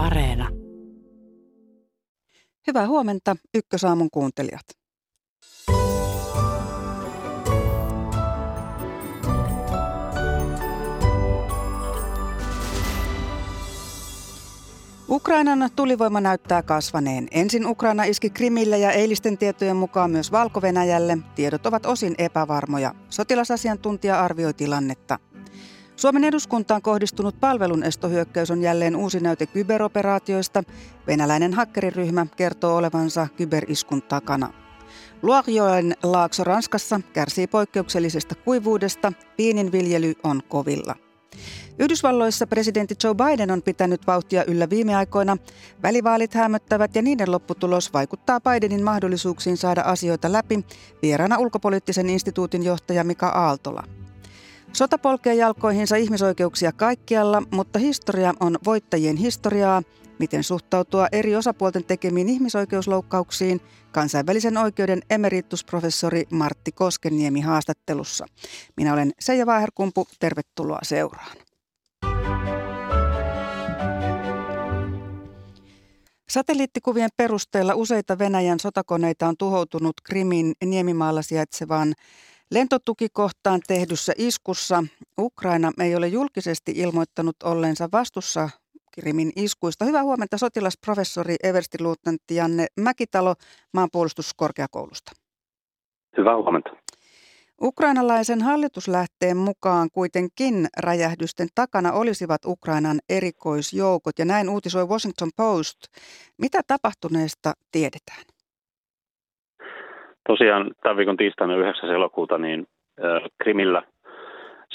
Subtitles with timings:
[0.00, 0.48] Areena.
[2.66, 4.62] Hyvää huomenta Ykkösaamun kuuntelijat.
[15.08, 17.28] Ukrainan tulivoima näyttää kasvaneen.
[17.30, 20.60] Ensin Ukraina iski Krimille ja eilisten tietojen mukaan myös valko.
[21.34, 22.94] Tiedot ovat osin epävarmoja.
[23.08, 25.18] Sotilasasiantuntija arvioi tilannetta.
[26.00, 30.62] Suomen eduskuntaan kohdistunut palvelun estohyökkäys on jälleen uusi näyte kyberoperaatioista.
[31.06, 34.52] Venäläinen hakkeriryhmä kertoo olevansa kyberiskun takana.
[35.22, 39.12] Luokjoen laakso Ranskassa kärsii poikkeuksellisesta kuivuudesta.
[39.72, 40.96] Viljely on kovilla.
[41.78, 45.36] Yhdysvalloissa presidentti Joe Biden on pitänyt vauhtia yllä viime aikoina.
[45.82, 50.64] Välivaalit hämöttävät ja niiden lopputulos vaikuttaa Bidenin mahdollisuuksiin saada asioita läpi.
[51.02, 53.84] Vieraana ulkopoliittisen instituutin johtaja Mika Aaltola.
[54.72, 59.82] Sota polkee jalkoihinsa ihmisoikeuksia kaikkialla, mutta historia on voittajien historiaa.
[60.18, 63.60] Miten suhtautua eri osapuolten tekemiin ihmisoikeusloukkauksiin?
[63.92, 68.26] Kansainvälisen oikeuden emeritusprofessori Martti Koskeniemi haastattelussa.
[68.76, 71.36] Minä olen Seija Vaaherkumpu, tervetuloa seuraan.
[76.28, 81.94] Satelliittikuvien perusteella useita Venäjän sotakoneita on tuhoutunut Krimin niemimaalla sijaitsevaan
[82.50, 84.84] lentotukikohtaan tehdyssä iskussa.
[85.18, 88.50] Ukraina ei ole julkisesti ilmoittanut olleensa vastuussa
[88.92, 89.84] Krimin iskuista.
[89.84, 93.34] Hyvää huomenta sotilasprofessori everstiluutnantti Janne Mäkitalo
[93.72, 95.12] maanpuolustuskorkeakoulusta.
[96.16, 96.70] Hyvää huomenta.
[97.62, 105.76] Ukrainalaisen hallituslähteen mukaan kuitenkin räjähdysten takana olisivat Ukrainan erikoisjoukot ja näin uutisoi Washington Post.
[106.38, 108.24] Mitä tapahtuneesta tiedetään?
[110.28, 111.90] Tosiaan tämän viikon tiistaina 9.
[111.90, 112.66] elokuuta niin
[113.42, 113.82] Krimillä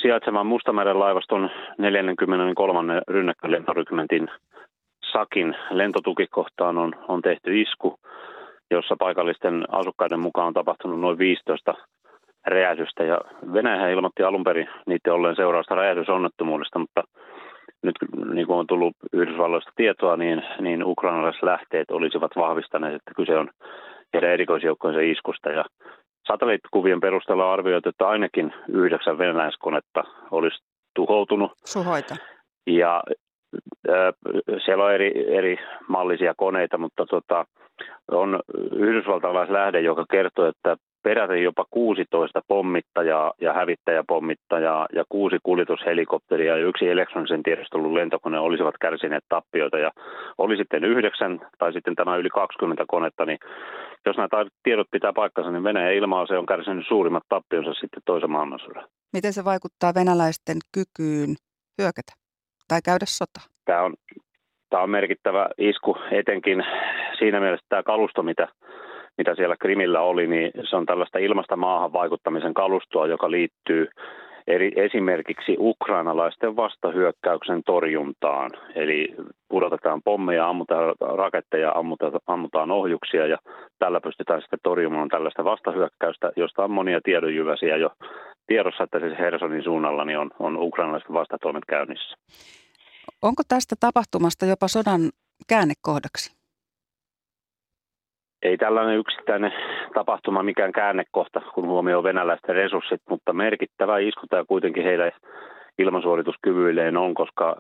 [0.01, 3.01] sijaitsevan Mustameren laivaston 43.
[3.07, 4.27] rynnäkkölentorykmentin
[5.11, 7.99] Sakin lentotukikohtaan on, on tehty isku,
[8.71, 11.73] jossa paikallisten asukkaiden mukaan on tapahtunut noin 15
[12.47, 13.03] räjähdystä.
[13.03, 13.21] Ja
[13.53, 17.03] Venäjä ilmoitti alun perin niiden olleen seurausta räjähdysonnettomuudesta, mutta
[17.83, 17.95] nyt
[18.33, 23.49] niin kuin on tullut Yhdysvalloista tietoa, niin, niin ukrainalaiset lähteet olisivat vahvistaneet, että kyse on
[24.15, 25.49] heidän erikoisjoukkojensa iskusta.
[25.49, 25.65] Ja
[26.27, 30.63] satelliittikuvien perusteella on arvioitu, että ainakin yhdeksän venäläiskonetta olisi
[30.95, 31.51] tuhoutunut.
[31.65, 32.15] Suhoita.
[32.67, 33.03] Ja
[33.89, 34.13] äh,
[34.65, 37.45] siellä on eri, eri mallisia koneita, mutta tota,
[38.11, 38.39] on
[38.75, 46.89] yhdysvaltalaislähde, joka kertoo, että peräti jopa 16 pommittajaa ja hävittäjäpommittajaa ja kuusi kuljetushelikopteria ja yksi
[46.89, 49.77] elektronisen tiedostelun lentokone olisivat kärsineet tappioita.
[49.77, 49.91] Ja
[50.37, 53.37] oli sitten yhdeksän tai sitten tämä yli 20 konetta, niin
[54.05, 58.87] jos nämä tiedot pitää paikkansa, niin Venäjän ilma on kärsinyt suurimmat tappionsa sitten toisen maailmansodan.
[59.13, 61.35] Miten se vaikuttaa venäläisten kykyyn
[61.81, 62.13] hyökätä
[62.67, 63.41] tai käydä sota?
[63.65, 63.93] Tämä on,
[64.69, 66.63] tämä on merkittävä isku etenkin
[67.17, 68.47] siinä mielessä tämä kalusto, mitä
[69.17, 73.87] mitä siellä Krimillä oli, niin se on tällaista ilmasta maahan vaikuttamisen kalustoa, joka liittyy
[74.47, 78.51] eri, esimerkiksi ukrainalaisten vastahyökkäyksen torjuntaan.
[78.75, 79.15] Eli
[79.49, 83.37] pudotetaan pommeja, ammutaan raketteja, ammutaan, ammutaan ohjuksia ja
[83.79, 87.89] tällä pystytään sitten torjumaan tällaista vastahyökkäystä, josta on monia tiedonjyväsiä jo
[88.47, 92.15] tiedossa, että siis Hersonin suunnalla niin on, on ukrainalaiset vastatoimet käynnissä.
[93.21, 95.01] Onko tästä tapahtumasta jopa sodan
[95.47, 96.34] käännekohdaksi?
[98.45, 99.53] Ei tällainen yksittäinen
[99.93, 105.11] tapahtuma mikään käännekohta, kun huomioon venäläisten resurssit, mutta merkittävä isku tämä kuitenkin heidän
[105.79, 107.55] ilmasuorituskyvyilleen on, koska äh,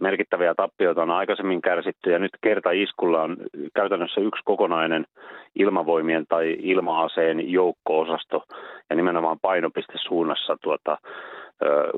[0.00, 3.36] merkittäviä tappioita on aikaisemmin kärsitty ja nyt kerta iskulla on
[3.74, 5.06] käytännössä yksi kokonainen
[5.54, 8.44] ilmavoimien tai ilmaaseen joukko-osasto
[8.90, 10.98] ja nimenomaan painopistesuunnassa tuota,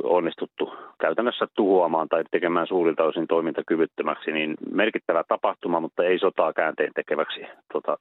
[0.03, 6.93] onnistuttu käytännössä tuhoamaan tai tekemään suurilta osin toimintakyvyttömäksi, niin merkittävä tapahtuma, mutta ei sotaa käänteen
[6.95, 7.41] tekeväksi,
[7.73, 7.99] tota,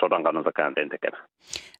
[0.00, 1.18] sodan kannalta käänteen tekevä.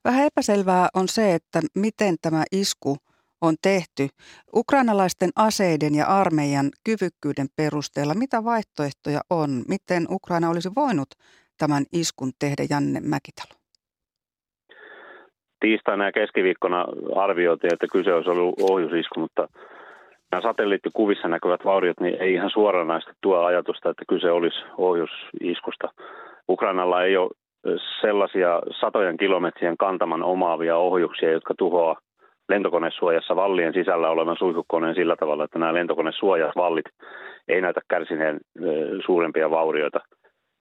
[0.05, 2.97] Vähän epäselvää on se, että miten tämä isku
[3.41, 4.09] on tehty.
[4.55, 9.51] Ukrainalaisten aseiden ja armeijan kyvykkyyden perusteella, mitä vaihtoehtoja on?
[9.69, 11.09] Miten Ukraina olisi voinut
[11.59, 13.59] tämän iskun tehdä, Janne Mäkitalo?
[15.61, 16.87] tiistaina ja keskiviikkona
[17.17, 19.49] arvioitiin, että kyse olisi ollut ohjusisku, mutta
[20.33, 25.89] nämä satelliittikuvissa näkyvät vauriot niin ei ihan suoranaisesti tuo ajatusta, että kyse olisi ohjusiskusta.
[26.49, 27.31] Ukrainalla ei ole
[28.01, 31.97] sellaisia satojen kilometrien kantaman omaavia ohjuksia, jotka tuhoaa
[32.49, 36.87] lentokonesuojassa vallien sisällä olevan suihkukoneen sillä tavalla, että nämä lentokonesuojat vallit
[37.49, 38.41] ei näytä kärsineen
[39.07, 40.01] suurempia vaurioita.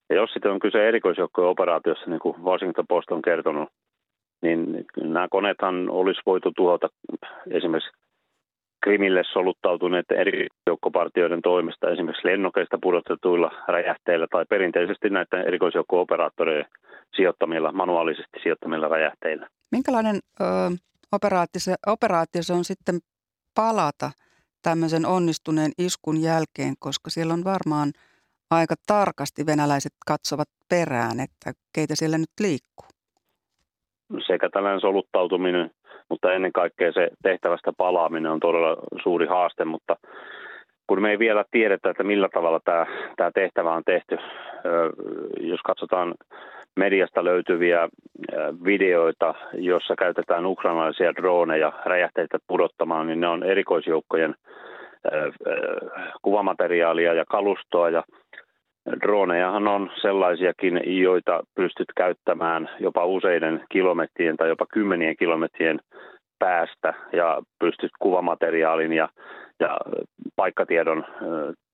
[0.10, 3.70] Ja jos sitten on kyse erikoisjoukkojen operaatiossa, niin kuin Washington Post on kertonut,
[4.42, 6.88] niin nämä koneethan olisi voitu tuhota
[7.52, 7.92] esimerkiksi
[8.84, 16.66] Krimille soluttautuneiden eri joukkopartioiden toimesta esimerkiksi lennokeista pudotetuilla räjähteillä tai perinteisesti näiden erikoisjoukko-operaattoreiden
[17.16, 19.48] sijoittamilla, manuaalisesti sijoittamilla räjähteillä.
[19.72, 20.44] Minkälainen ö,
[21.12, 23.00] operaatio, se, on sitten
[23.56, 24.12] palata
[24.64, 27.92] tämmöisen onnistuneen iskun jälkeen, koska siellä on varmaan
[28.52, 32.88] aika tarkasti venäläiset katsovat perään, että keitä siellä nyt liikkuu.
[34.28, 35.72] Sekä tällainen soluttautuminen
[36.10, 39.96] mutta ennen kaikkea se tehtävästä palaaminen on todella suuri haaste, mutta
[40.88, 44.18] kun me ei vielä tiedetä, että millä tavalla tämä, tämä tehtävä on tehty,
[45.40, 46.14] jos katsotaan
[46.78, 47.90] mediasta löytyviä
[48.66, 54.36] videoita, jossa käytetään ukrainalaisia droneja räjähteitä pudottamaan, niin ne on erikoisjoukkojen
[56.22, 57.90] kuvamateriaalia ja kalustoa.
[57.90, 58.04] Ja
[59.02, 65.80] Dronejahan on sellaisiakin, joita pystyt käyttämään jopa useiden kilometrien tai jopa kymmenien kilometrien
[66.40, 69.10] päästä ja pystyt kuvamateriaalin ja,
[69.60, 69.78] ja
[70.36, 71.06] paikkatiedon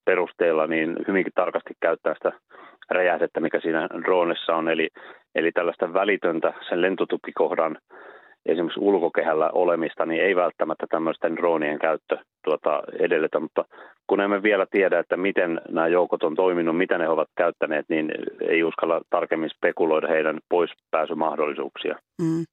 [0.06, 2.32] perusteella niin hyvinkin tarkasti käyttää sitä
[2.92, 4.70] räjähdettä, mikä siinä dronessa on.
[4.70, 4.90] Eli,
[5.36, 7.78] eli tällaista välitöntä sen lentotukikohdan
[8.46, 13.66] esimerkiksi ulkokehällä olemista, niin ei välttämättä tämmöisten dronien käyttö tuota edellytä, mutta
[14.08, 18.12] kun emme vielä tiedä, että miten nämä joukot on toiminut, mitä ne ovat käyttäneet, niin
[18.48, 21.96] ei uskalla tarkemmin spekuloida heidän poispääsymahdollisuuksia.
[22.22, 22.44] Mm.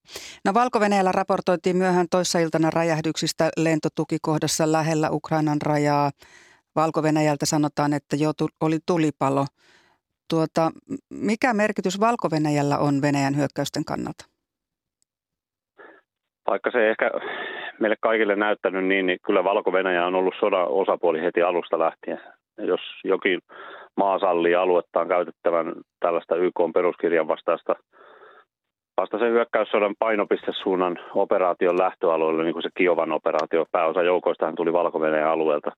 [0.45, 0.79] No valko
[1.13, 6.11] raportoitiin myöhään toissa iltana räjähdyksistä lentotukikohdassa lähellä Ukrainan rajaa.
[6.77, 7.03] Valko
[7.47, 8.31] sanotaan, että jo
[8.61, 9.47] oli tulipalo.
[10.31, 10.71] Tuota,
[11.11, 12.29] mikä merkitys valko
[12.79, 14.31] on Venäjän hyökkäysten kannalta?
[16.51, 17.11] vaikka se ehkä
[17.81, 19.73] meille kaikille näyttänyt niin, niin kyllä valko
[20.07, 22.21] on ollut sodan osapuoli heti alusta lähtien.
[22.59, 23.41] Jos jokin
[23.97, 27.75] maa sallii aluettaan käytettävän tällaista YK peruskirjan vastaista
[29.01, 35.01] vastaisen hyökkäyssodan painopistesuunnan operaation lähtöalueelle, niin kuin se Kiovan operaatio, pääosa joukoistahan tuli valko
[35.31, 35.71] alueelta,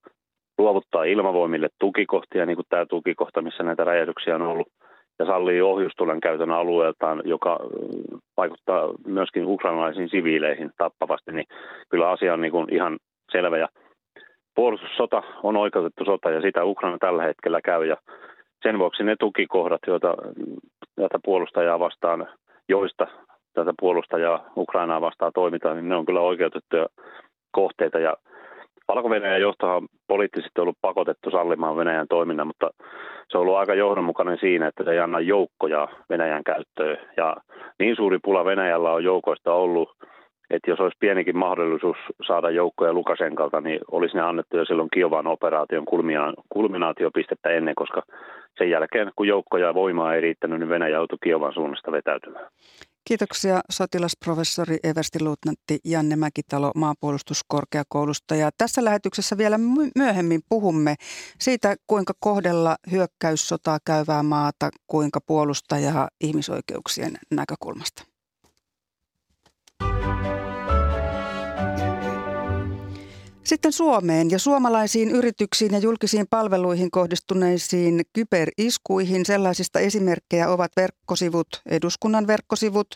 [0.59, 4.69] luovuttaa ilmavoimille tukikohtia, niin kuin tämä tukikohta, missä näitä räjähdyksiä on ollut–
[5.19, 7.59] ja sallii ohjustulen käytön alueeltaan, joka
[8.37, 11.47] vaikuttaa myöskin ukrainalaisiin siviileihin tappavasti, niin
[11.89, 12.99] kyllä asia on niin kuin ihan
[13.33, 13.59] selvä.
[13.59, 13.69] Ja
[14.55, 17.97] puolustussota on oikeutettu sota ja sitä Ukraina tällä hetkellä käy ja
[18.63, 20.15] sen vuoksi ne tukikohdat, joita
[20.97, 22.29] tätä puolustajaa vastaan,
[22.69, 23.07] joista
[23.55, 26.87] tätä puolustajaa Ukrainaa vastaan toimitaan, niin ne on kyllä oikeutettuja
[27.51, 28.17] kohteita ja
[28.95, 32.71] Valko-Venäjän johtohan on poliittisesti ollut pakotettu sallimaan Venäjän toiminnan, mutta
[33.29, 36.99] se on ollut aika johdonmukainen siinä, että se ei anna joukkoja Venäjän käyttöön.
[37.17, 37.37] Ja
[37.79, 39.89] niin suuri pula Venäjällä on joukoista ollut,
[40.51, 41.97] että jos olisi pienikin mahdollisuus
[42.27, 45.85] saada joukkoja Lukasenkalta, niin olisi ne annettu jo silloin Kiovan operaation
[46.49, 48.03] kulminaatiopistettä ennen, koska
[48.59, 52.47] sen jälkeen, kun joukkoja ja voimaa ei riittänyt, niin Venäjä joutui Kiovan suunnasta vetäytymään.
[53.13, 58.35] Kiitoksia sotilasprofessori everstiluutnantti Janne Mäkitalo maanpuolustuskorkeakoulusta.
[58.35, 59.59] Ja tässä lähetyksessä vielä
[59.97, 60.95] myöhemmin puhumme
[61.41, 68.12] siitä, kuinka kohdella hyökkäyssotaa käyvää maata, kuinka puolustajaa ihmisoikeuksien näkökulmasta.
[73.53, 79.27] Sitten Suomeen ja suomalaisiin yrityksiin ja julkisiin palveluihin kohdistuneisiin kyberiskuihin.
[79.27, 82.89] Sellaisista esimerkkejä ovat verkkosivut, eduskunnan verkkosivut,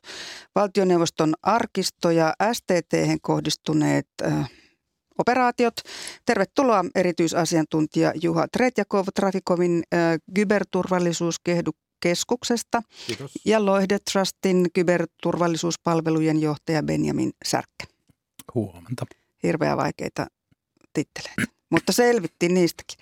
[0.54, 2.92] valtioneuvoston arkisto ja STT
[3.22, 4.50] kohdistuneet äh,
[5.18, 5.74] operaatiot.
[6.26, 10.00] Tervetuloa erityisasiantuntija Juha Tretjakov Traficomin äh,
[10.34, 13.32] kyberturvallisuuskeskuksesta Kiitos.
[13.44, 17.84] ja Loihde Trustin kyberturvallisuuspalvelujen johtaja Benjamin Särkkä.
[18.54, 19.06] Huomenta
[19.42, 20.26] hirveän vaikeita
[20.96, 22.98] titteleitä, mutta selvittiin niistäkin.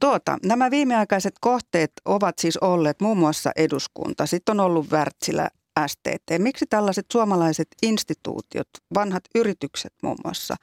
[0.00, 5.48] Tuota, nämä viimeaikaiset kohteet ovat siis olleet muun muassa eduskunta, sitten on ollut Wärtsilä,
[5.86, 6.30] STT.
[6.38, 10.56] Miksi tällaiset suomalaiset instituutiot, vanhat yritykset muun muassa,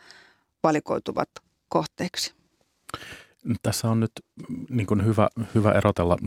[0.64, 1.30] valikoituvat
[1.70, 2.34] kohteeksi?
[3.62, 4.12] Tässä on nyt
[4.70, 6.18] niin kuin hyvä, hyvä erotella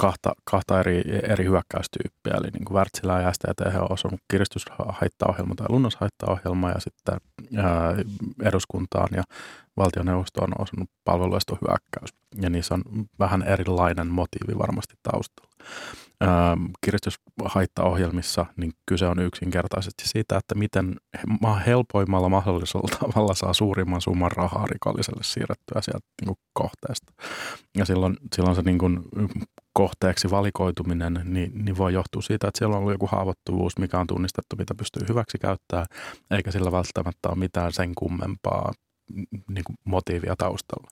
[0.00, 5.66] kahta, kahta eri, eri hyökkäystyyppiä, eli niin kuin Wärtsilä ja STT on osunut kiristyshaittaohjelma tai
[5.68, 7.20] lunnashaittaohjelma ja sitten
[7.56, 7.94] ää,
[8.42, 9.22] eduskuntaan ja
[9.76, 12.10] valtioneuvostoon on osunut palveluestohyökkäys.
[12.42, 12.82] Ja niissä on
[13.18, 15.57] vähän erilainen motiivi varmasti taustalla.
[16.20, 20.96] Ää, kiristyshaittaohjelmissa niin kyse on yksinkertaisesti siitä, että miten
[21.66, 27.12] helpoimmalla mahdollisella tavalla saa suurimman summan rahaa rikolliselle siirrettyä sieltä niin kuin kohteesta.
[27.76, 29.04] Ja silloin, silloin se niin kuin
[29.72, 34.06] kohteeksi valikoituminen, niin, niin voi johtua siitä, että siellä on ollut joku haavoittuvuus, mikä on
[34.06, 35.86] tunnistettu, mitä pystyy hyväksi käyttämään,
[36.30, 38.72] eikä sillä välttämättä ole mitään sen kummempaa
[39.48, 40.88] niin kuin motiivia taustalla.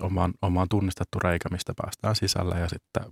[0.00, 3.04] Omaan, omaan tunnistettu reikä, mistä päästään sisälle ja sitten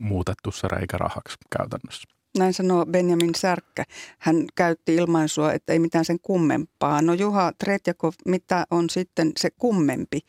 [0.00, 2.08] muutettu se reikä rahaksi käytännössä.
[2.38, 3.84] Näin sanoo Benjamin Särkkä.
[4.18, 7.02] Hän käytti ilmaisua, että ei mitään sen kummempaa.
[7.02, 10.20] No Juha Tretjakov, mitä on sitten se kummempi,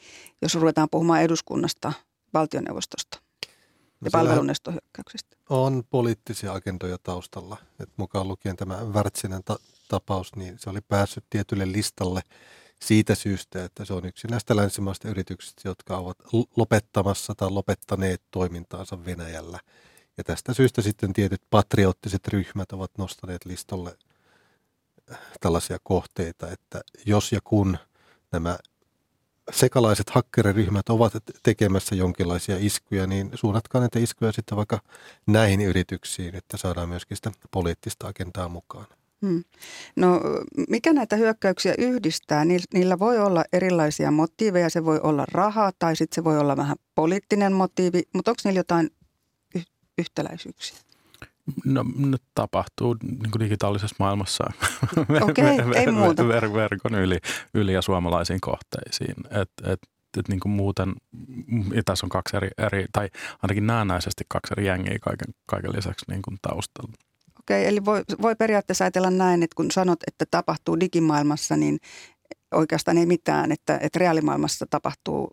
[0.42, 1.94] jos ruvetaan puhumaan eduskunnasta,
[2.34, 3.18] valtioneuvostosta
[4.02, 5.38] ja no palvelunestohyökkäyksestä?
[5.50, 7.58] On poliittisia agendoja taustalla.
[7.80, 12.22] Et mukaan lukien tämä Wärtsinen ta- tapaus, niin se oli päässyt tietylle listalle
[12.82, 16.18] siitä syystä, että se on yksi näistä länsimaista yrityksistä, jotka ovat
[16.56, 19.60] lopettamassa tai lopettaneet toimintaansa Venäjällä–
[20.18, 23.98] ja tästä syystä sitten tietyt patriottiset ryhmät ovat nostaneet listalle
[25.12, 27.78] äh, tällaisia kohteita, että jos ja kun
[28.32, 28.58] nämä
[29.52, 34.82] sekalaiset hakkeriryhmät ovat tekemässä jonkinlaisia iskuja, niin suunnatkaa näitä iskuja sitten vaikka
[35.28, 38.88] näihin yrityksiin, että saadaan myöskin sitä poliittista agendaa mukaan.
[39.22, 39.44] Hmm.
[39.96, 40.22] No
[40.70, 42.46] mikä näitä hyökkäyksiä yhdistää?
[42.74, 44.70] Niillä voi olla erilaisia motiiveja.
[44.70, 48.60] Se voi olla rahaa tai sitten se voi olla vähän poliittinen motiivi, mutta onko niillä
[48.60, 48.90] jotain
[49.98, 50.78] yhtäläisyyksiä?
[51.66, 54.44] No nyt tapahtuu niin kuin digitaalisessa maailmassa
[55.22, 56.24] okay, ver- ei muuta.
[56.24, 57.18] Ver- verkon yli,
[57.54, 59.16] yli ja suomalaisiin kohteisiin.
[59.30, 59.80] Et, et,
[60.20, 60.94] et niin kuin muuten,
[61.74, 63.10] ja tässä on kaksi eri, eri, tai
[63.42, 67.11] ainakin näennäisesti kaksi eri jengiä kaiken, kaiken lisäksi niin kuin taustalla.
[67.42, 71.80] Okei, eli voi, voi periaatteessa ajatella näin, että kun sanot, että tapahtuu digimaailmassa, niin
[72.52, 75.32] oikeastaan ei mitään, että, että reaalimaailmassa tapahtuu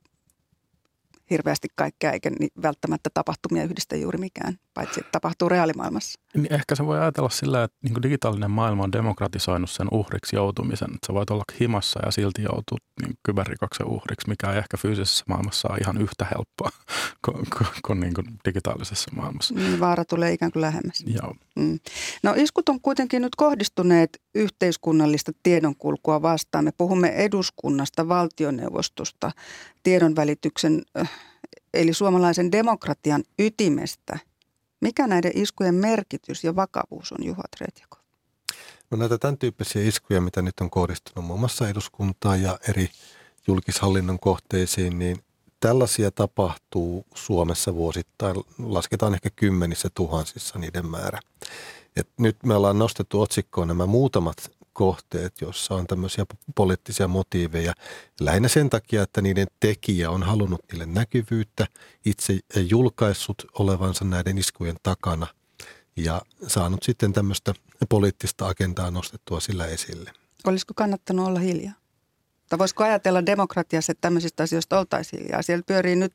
[1.30, 2.30] hirveästi kaikkea, eikä
[2.62, 6.20] välttämättä tapahtumia yhdistä juuri mikään, paitsi että tapahtuu reaalimaailmassa.
[6.35, 10.88] Niin ehkä se voi ajatella sillä, että niin digitaalinen maailma on demokratisoinut sen uhriksi joutumisen.
[10.94, 15.25] Että sä voit olla himassa ja silti joutua niin kyberrikoksen uhriksi, mikä ei ehkä fyysisessä
[15.28, 16.70] maailmassa ole ihan yhtä helppoa
[17.25, 17.47] kuin,
[17.87, 19.54] kuin, niin kuin digitaalisessa maailmassa.
[19.54, 21.04] Niin, vaara tulee ikään kuin lähemmäs.
[21.06, 21.35] Joo.
[21.56, 21.78] Mm.
[22.23, 26.64] No iskut on kuitenkin nyt kohdistuneet yhteiskunnallista tiedonkulkua vastaan.
[26.64, 29.30] Me puhumme eduskunnasta, valtioneuvostosta,
[29.82, 30.82] tiedonvälityksen
[31.75, 34.18] eli suomalaisen demokratian ytimestä.
[34.80, 37.99] Mikä näiden iskujen merkitys ja vakavuus on, Juha Tretjako?
[38.90, 42.90] No näitä tämän tyyppisiä iskuja, mitä nyt on kohdistunut muun muassa eduskuntaan ja eri
[43.47, 45.23] julkishallinnon kohteisiin, niin
[45.61, 48.37] tällaisia tapahtuu Suomessa vuosittain.
[48.58, 51.20] Lasketaan ehkä kymmenissä tuhansissa niiden määrä.
[51.97, 57.75] Et nyt me ollaan nostettu otsikkoon nämä muutamat kohteet, joissa on tämmöisiä poliittisia motiiveja.
[58.20, 61.66] Lähinnä sen takia, että niiden tekijä on halunnut niille näkyvyyttä,
[62.04, 65.26] itse julkaissut olevansa näiden iskujen takana
[65.97, 67.54] ja saanut sitten tämmöistä
[67.88, 70.12] poliittista agendaa nostettua sillä esille.
[70.47, 71.75] Olisiko kannattanut olla hiljaa?
[72.48, 75.42] Tai voisiko ajatella demokratiassa, että tämmöisistä asioista oltaisiin hiljaa?
[75.42, 76.12] Siellä pyörii nyt,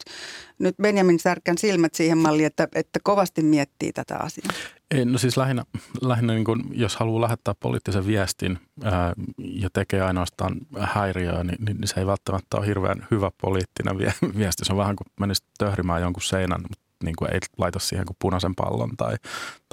[0.60, 4.54] nyt Benjamin Särkän silmät siihen malliin, että, että kovasti miettii tätä asiaa.
[4.92, 5.64] Ei, no siis lähinnä,
[6.02, 11.88] lähinnä niin kuin, jos haluaa lähettää poliittisen viestin ää, ja tekee ainoastaan häiriöä, niin, niin
[11.88, 13.98] se ei välttämättä ole hirveän hyvä poliittinen
[14.38, 14.66] viesti.
[14.66, 18.18] Se on vähän kuin menisi töhrimään jonkun seinän, mutta niin kuin ei laita siihen kuin
[18.20, 19.16] punaisen pallon tai,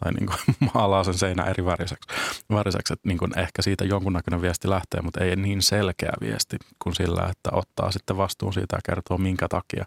[0.02, 2.08] tai niin kuin maalaa sen seinä eri väriseksi.
[2.50, 2.92] väriseksi.
[2.92, 7.28] Että niin kuin ehkä siitä jonkunnäköinen viesti lähtee, mutta ei niin selkeä viesti kuin sillä,
[7.30, 9.84] että ottaa sitten vastuun siitä ja kertoo minkä takia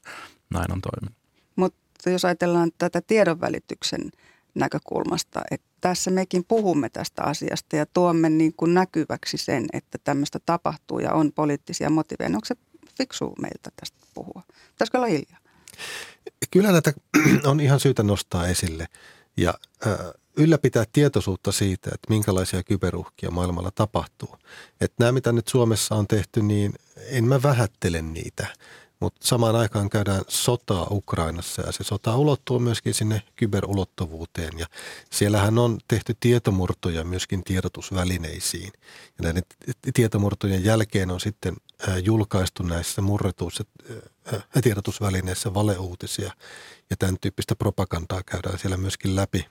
[0.54, 1.18] näin on toiminut.
[1.56, 4.12] Mutta jos ajatellaan tätä tiedonvälityksen
[4.56, 10.40] näkökulmasta, että tässä mekin puhumme tästä asiasta ja tuomme niin kuin näkyväksi sen, että tämmöistä
[10.46, 12.28] tapahtuu ja on poliittisia motiveja.
[12.28, 12.56] Onko se
[12.98, 14.44] fiksu meiltä tästä puhua?
[14.72, 15.40] Pitäisikö olla hiljaa?
[16.52, 16.94] Kyllä näitä
[17.52, 18.88] on ihan syytä nostaa esille
[19.38, 19.54] ja
[20.38, 24.38] ylläpitää tietoisuutta siitä, että minkälaisia kyberuhkia maailmalla tapahtuu.
[24.82, 26.74] Että nämä, mitä nyt Suomessa on tehty, niin
[27.10, 28.48] en mä vähättele niitä–
[29.04, 34.60] mutta samaan aikaan käydään sotaa Ukrainassa ja se sota ulottuu myöskin sinne kyberulottuvuuteen.
[34.60, 34.66] Ja
[35.12, 38.72] siellähän on tehty tietomurtoja myöskin tiedotusvälineisiin.
[38.88, 39.44] Ja näiden
[39.94, 41.56] tietomurtojen jälkeen on sitten
[42.04, 43.64] julkaistu näissä murretuissa
[44.64, 46.32] tiedotusvälineissä valeuutisia
[46.90, 49.46] ja tämän tyyppistä propagandaa käydään siellä myöskin läpi.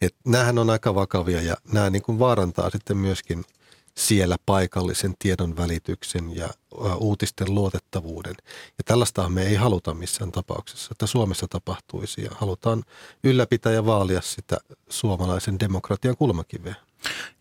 [0.00, 3.44] Et näähän on aika vakavia ja nämä niin kuin vaarantaa sitten myöskin–
[3.98, 6.48] siellä paikallisen tiedon välityksen ja
[6.96, 8.34] uutisten luotettavuuden.
[8.78, 12.84] Ja tällaista me ei haluta missään tapauksessa, että Suomessa tapahtuisi ja halutaan
[13.24, 14.56] ylläpitää ja vaalia sitä
[14.88, 16.74] suomalaisen demokratian kulmakiveä.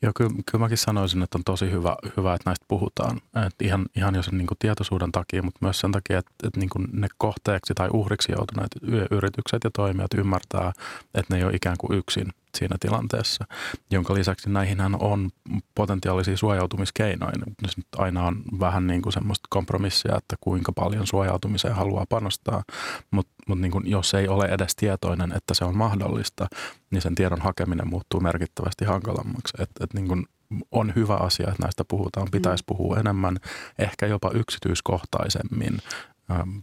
[0.01, 3.22] Joo, kyllä, kyllä mäkin sanoisin, että on tosi hyvä, hyvä että näistä puhutaan.
[3.48, 6.69] Et ihan, ihan jo sen niin tietoisuuden takia, mutta myös sen takia, että, että niin
[6.91, 8.72] ne kohteeksi tai uhriksi joutuneet
[9.12, 10.72] yritykset ja toimijat ymmärtää,
[11.13, 13.46] että ne ei ole ikään kuin yksin siinä tilanteessa,
[13.92, 15.30] jonka lisäksi näihin on
[15.76, 17.34] potentiaalisia suojautumiskeinoja.
[17.62, 22.64] Nyt aina on vähän niin kuin semmoista kompromissia, että kuinka paljon suojautumiseen haluaa panostaa,
[23.12, 26.48] mutta mut niin kuin jos ei ole edes tietoinen, että se on mahdollista,
[26.92, 29.54] niin sen tiedon hakeminen muuttuu merkittävästi hankalammaksi.
[29.60, 30.26] Et, et niin kuin
[30.72, 32.66] on hyvä asia, että näistä puhutaan, pitäisi mm.
[32.66, 33.38] puhua enemmän,
[33.80, 35.78] ehkä jopa yksityiskohtaisemmin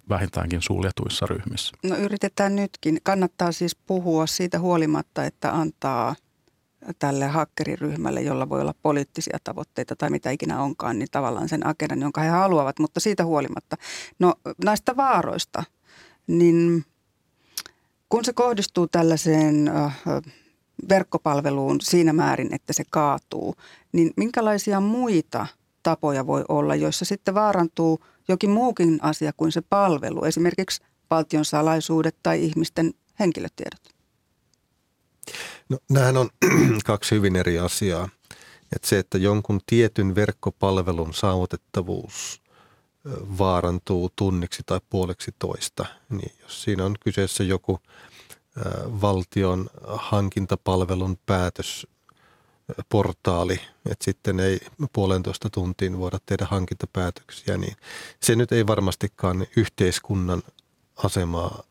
[0.08, 1.76] vähintäänkin suljetuissa ryhmissä.
[1.84, 2.98] No yritetään nytkin.
[3.02, 6.14] Kannattaa siis puhua siitä huolimatta, että antaa
[6.98, 12.00] tälle hakkeriryhmälle, jolla voi olla poliittisia tavoitteita tai mitä ikinä onkaan, niin tavallaan sen agendan,
[12.00, 13.76] jonka he haluavat, mutta siitä huolimatta.
[14.18, 15.64] No näistä vaaroista,
[16.26, 16.84] niin
[18.08, 20.02] kun se kohdistuu tällaiseen äh,
[20.88, 23.54] verkkopalveluun siinä määrin, että se kaatuu,
[23.92, 25.46] niin minkälaisia muita
[25.82, 32.16] tapoja voi olla, joissa sitten vaarantuu jokin muukin asia kuin se palvelu, esimerkiksi valtion salaisuudet
[32.22, 33.80] tai ihmisten henkilötiedot?
[35.68, 36.30] No, nämähän on
[36.84, 38.08] kaksi hyvin eri asiaa.
[38.76, 42.42] Että se, että jonkun tietyn verkkopalvelun saavutettavuus
[43.38, 47.78] vaarantuu tunniksi tai puoleksi toista, niin jos siinä on kyseessä joku
[49.00, 51.86] valtion hankintapalvelun päätös
[52.88, 53.60] portaali,
[53.90, 54.60] että sitten ei
[54.92, 57.76] puolentoista tuntiin voida tehdä hankintapäätöksiä, niin
[58.20, 60.42] se nyt ei varmastikaan yhteiskunnan
[60.96, 61.62] asemaa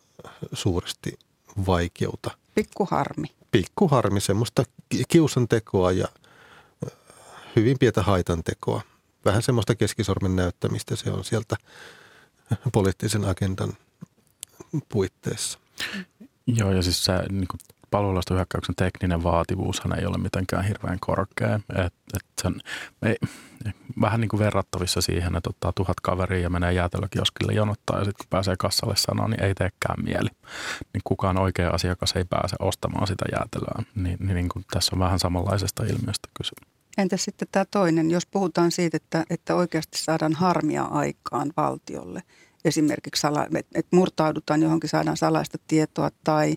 [0.53, 1.19] suuresti
[1.67, 2.31] vaikeuta.
[2.55, 3.27] Pikkuharmi.
[3.51, 4.63] Pikkuharmi, semmoista
[5.07, 6.07] kiusan tekoa ja
[7.55, 8.81] hyvin pientä haitan tekoa.
[9.25, 11.55] Vähän semmoista keskisormen näyttämistä se on sieltä
[12.73, 13.73] poliittisen agendan
[14.89, 15.59] puitteissa.
[16.47, 17.47] Joo, ja siis se niin
[17.91, 21.55] kuin palveluista hyökkäyksen tekninen vaativuushan ei ole mitenkään hirveän korkea.
[21.55, 22.55] Et, et sen,
[23.05, 23.15] ei,
[24.01, 28.25] vähän niin kuin verrattavissa siihen, että ottaa tuhat kaveria ja menee jäätelökioskille jonottaa ja sitten
[28.25, 30.29] kun pääsee kassalle sanoa, niin ei teekään mieli.
[30.93, 33.83] Niin kukaan oikea asiakas ei pääse ostamaan sitä jäätelöä.
[33.95, 36.51] Niin, niin, niin kuin tässä on vähän samanlaisesta ilmiöstä kyse.
[36.97, 42.23] Entä sitten tämä toinen, jos puhutaan siitä, että, että oikeasti saadaan harmia aikaan valtiolle,
[42.65, 46.55] esimerkiksi sala, että murtaudutaan johonkin, saadaan salaista tietoa tai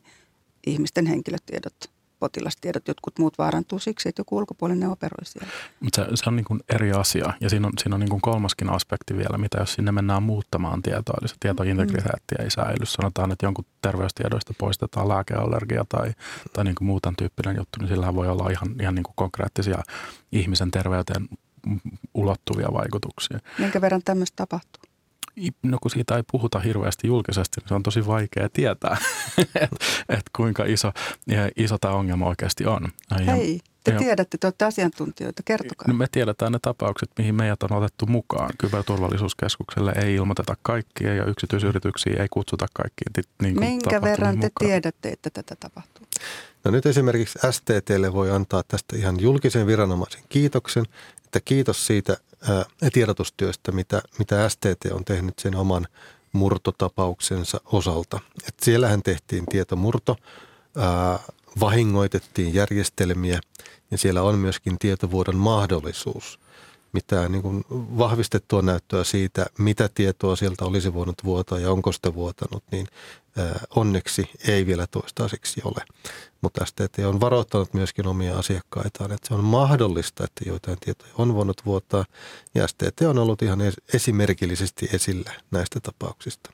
[0.67, 1.75] ihmisten henkilötiedot,
[2.19, 5.49] potilastiedot, jotkut muut vaarantuu siksi, että joku ulkopuolinen operoi siellä.
[5.81, 8.21] Mutta se, se on niin kuin eri asia ja siinä on, siinä on niin kuin
[8.21, 12.87] kolmaskin aspekti vielä, mitä jos sinne mennään muuttamaan tietoa, eli se tietointegriteetti ei säily.
[12.87, 16.13] Sanotaan, että jonkun terveystiedoista poistetaan lääkeallergia tai,
[16.53, 19.83] tai niin kuin muutan tyyppinen juttu, niin sillä voi olla ihan, ihan niin kuin konkreettisia
[20.33, 21.29] ihmisen terveyteen
[22.15, 23.39] ulottuvia vaikutuksia.
[23.59, 24.83] Minkä verran tämmöistä tapahtuu?
[25.63, 28.97] No kun siitä ei puhuta hirveästi julkisesti, niin se on tosi vaikea tietää,
[29.63, 29.77] että
[30.09, 30.93] et kuinka iso,
[31.57, 32.89] iso tämä ongelma oikeasti on.
[33.27, 35.89] Hei, te ja, tiedätte, te olette asiantuntijoita, kertokaa.
[35.89, 38.51] No me tiedetään ne tapaukset, mihin meidät on otettu mukaan.
[38.59, 43.27] Kyberturvallisuuskeskukselle ei ilmoiteta kaikkia ja yksityisyrityksiä ei kutsuta kaikkiin.
[43.43, 44.69] Niin Minkä verran te mukaan.
[44.69, 46.07] tiedätte, että tätä tapahtuu?
[46.65, 50.85] No nyt esimerkiksi STTlle voi antaa tästä ihan julkisen viranomaisen kiitoksen,
[51.37, 52.17] että kiitos siitä
[52.49, 55.87] ää, tiedotustyöstä, mitä, mitä STT on tehnyt sen oman
[56.33, 58.21] murtotapauksensa osalta.
[58.49, 60.17] Et siellähän tehtiin tietomurto,
[60.77, 61.19] ää,
[61.61, 63.41] vahingoitettiin järjestelmiä
[63.91, 66.39] ja siellä on myöskin tietovuodon mahdollisuus.
[66.95, 72.15] Mitään niin kuin vahvistettua näyttöä siitä, mitä tietoa sieltä olisi voinut vuotaa ja onko sitä
[72.15, 72.87] vuotanut, niin
[73.77, 75.85] onneksi ei vielä toistaiseksi ole.
[76.41, 81.35] Mutta STT on varoittanut myöskin omia asiakkaitaan, että se on mahdollista, että joitain tietoja on
[81.35, 82.05] voinut vuotaa.
[82.55, 83.59] Ja STT on ollut ihan
[83.95, 86.51] esimerkillisesti esillä näistä tapauksista.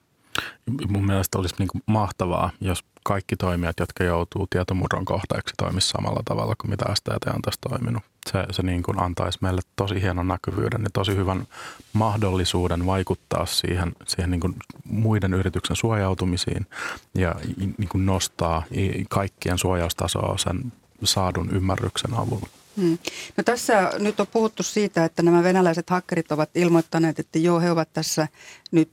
[0.89, 6.23] Mun mielestä olisi niin kuin mahtavaa, jos kaikki toimijat, jotka joutuu tietomurron kohteeksi, toimisi samalla
[6.25, 8.03] tavalla kuin mitä STT on tässä toiminut.
[8.33, 11.47] Se, se niin kuin antaisi meille tosi hienon näkyvyyden ja tosi hyvän
[11.93, 16.67] mahdollisuuden vaikuttaa siihen, siihen niin kuin muiden yrityksen suojautumisiin
[17.15, 18.63] ja niin kuin nostaa
[19.09, 20.73] kaikkien suojaustasoa sen
[21.05, 22.47] saadun ymmärryksen avulla.
[22.81, 22.99] Hmm.
[23.37, 27.71] No tässä nyt on puhuttu siitä, että nämä venäläiset hakkerit ovat ilmoittaneet, että joo, he
[27.71, 28.29] ovat tässä
[28.71, 28.91] nyt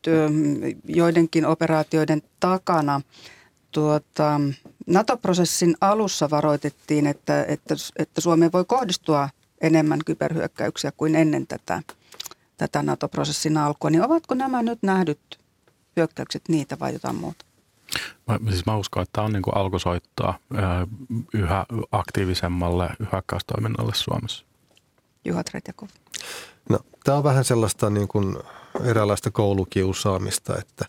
[0.87, 3.01] joidenkin operaatioiden takana.
[3.71, 4.41] Tuota,
[4.87, 9.29] NATO-prosessin alussa varoitettiin, että, että, että Suomeen voi kohdistua
[9.61, 11.81] enemmän kyberhyökkäyksiä kuin ennen tätä,
[12.57, 13.89] tätä NATO-prosessin alkua.
[13.89, 15.39] Niin ovatko nämä nyt nähdyt
[15.97, 17.46] hyökkäykset niitä vai jotain muuta?
[18.27, 20.39] Mä, siis mä uskon, että tämä on niin kuin alkusoittaa
[21.33, 24.45] yhä aktiivisemmalle hyökkäystoiminnalle Suomessa.
[25.25, 25.89] Juha Tretjakov.
[26.69, 28.37] No, tämä on vähän sellaista niin kuin
[28.83, 30.85] eräänlaista koulukiusaamista, että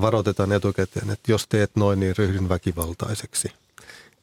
[0.00, 3.48] varoitetaan etukäteen, että jos teet noin, niin ryhdyn väkivaltaiseksi.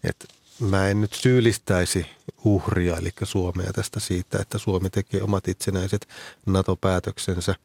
[0.03, 0.25] Että
[0.59, 2.05] mä en nyt syyllistäisi
[2.43, 6.07] uhria, eli Suomea tästä siitä, että Suomi tekee omat itsenäiset
[6.45, 7.55] NATO-päätöksensä.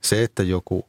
[0.00, 0.86] Se, että joku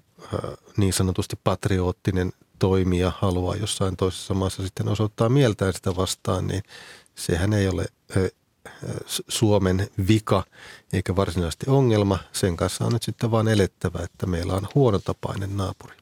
[0.77, 6.63] niin sanotusti patriottinen toimija haluaa jossain toisessa maassa sitten osoittaa mieltään sitä vastaan, niin
[7.15, 7.85] sehän ei ole
[9.27, 10.43] Suomen vika
[10.93, 12.19] eikä varsinaisesti ongelma.
[12.31, 15.95] Sen kanssa on nyt sitten vaan elettävä, että meillä on huonotapainen naapuri.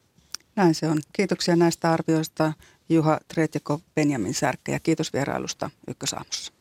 [0.55, 1.01] Näin se on.
[1.13, 2.53] Kiitoksia näistä arvioista
[2.89, 6.53] Juha Tretjako, Benjamin Särkkä ja kiitos vierailusta Ykkösaamussa.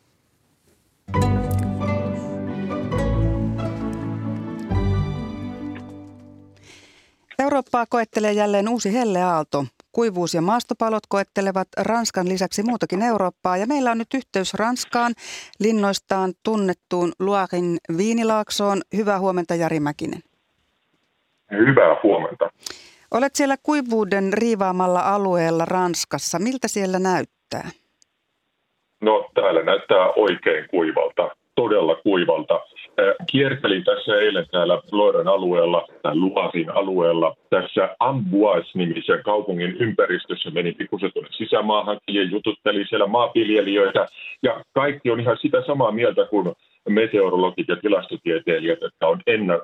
[7.39, 9.67] Eurooppaa koettelee jälleen uusi helleaalto.
[9.93, 15.13] Kuivuus- ja maastopalot koettelevat Ranskan lisäksi muutakin Eurooppaa ja meillä on nyt yhteys Ranskaan
[15.59, 18.81] linnoistaan tunnettuun Luarin viinilaaksoon.
[18.97, 20.21] Hyvää huomenta Jari Mäkinen.
[21.51, 22.51] Hyvää huomenta.
[23.11, 26.39] Olet siellä kuivuuden riivaamalla alueella Ranskassa.
[26.39, 27.71] Miltä siellä näyttää?
[29.01, 32.61] No täällä näyttää oikein kuivalta, todella kuivalta.
[33.27, 40.51] Kiertelin tässä eilen täällä Loiran alueella, tai Luasin alueella, tässä Amboise-nimisen kaupungin ympäristössä.
[40.51, 44.07] Menin pikkusen tuonne sisämaahan ja jututtelin siellä maanviljelijöitä.
[44.43, 46.53] Ja kaikki on ihan sitä samaa mieltä kuin
[46.89, 49.21] meteorologit ja tilastotieteilijät, että on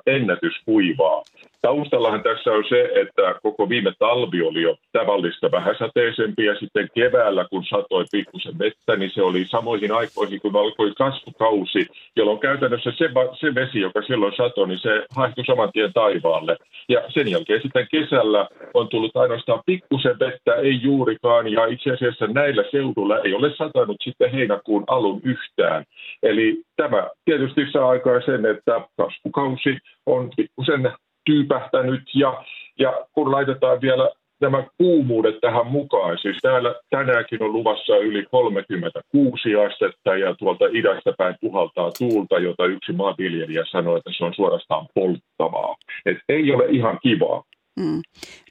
[0.07, 1.23] ennätyskuivaa.
[1.61, 7.45] Taustallahan tässä on se, että koko viime talvi oli jo tavallista vähäsateisempi ja sitten keväällä,
[7.49, 13.09] kun satoi pikkusen vettä, niin se oli samoihin aikoihin, kun alkoi kasvukausi, jolloin käytännössä se,
[13.39, 16.57] se vesi, joka silloin satoi, niin se haihtui saman tien taivaalle.
[16.89, 22.27] Ja sen jälkeen sitten kesällä on tullut ainoastaan pikkusen vettä, ei juurikaan, ja itse asiassa
[22.27, 25.83] näillä seudulla ei ole satanut sitten heinäkuun alun yhtään.
[26.23, 30.91] Eli tämä tietysti saa aikaa sen, että kasvukausi on pikkusen
[31.29, 32.43] tyypähtänyt ja,
[32.79, 34.09] ja kun laitetaan vielä
[34.41, 36.17] nämä kuumuudet tähän mukaan.
[36.21, 42.65] Siis täällä tänäänkin on luvassa yli 36 astetta ja tuolta idästä päin puhaltaa tuulta, jota
[42.65, 45.75] yksi maanviljelijä sanoi, että se on suorastaan polttavaa.
[46.05, 47.43] Et ei ole ihan kivaa.
[47.79, 48.01] Hmm.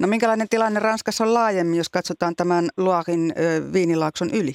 [0.01, 3.33] No minkälainen tilanne Ranskassa on laajemmin, jos katsotaan tämän Loarin
[3.73, 4.53] viinilaakson yli?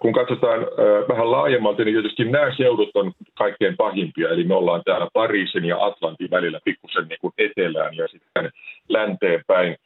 [0.00, 0.60] Kun katsotaan
[1.08, 4.28] vähän laajemmalti, niin tietysti nämä seudut on kaikkein pahimpia.
[4.28, 8.50] Eli me ollaan täällä Pariisin ja Atlantin välillä pikkusen niin kuin etelään ja sitten
[8.88, 9.76] länteen päin.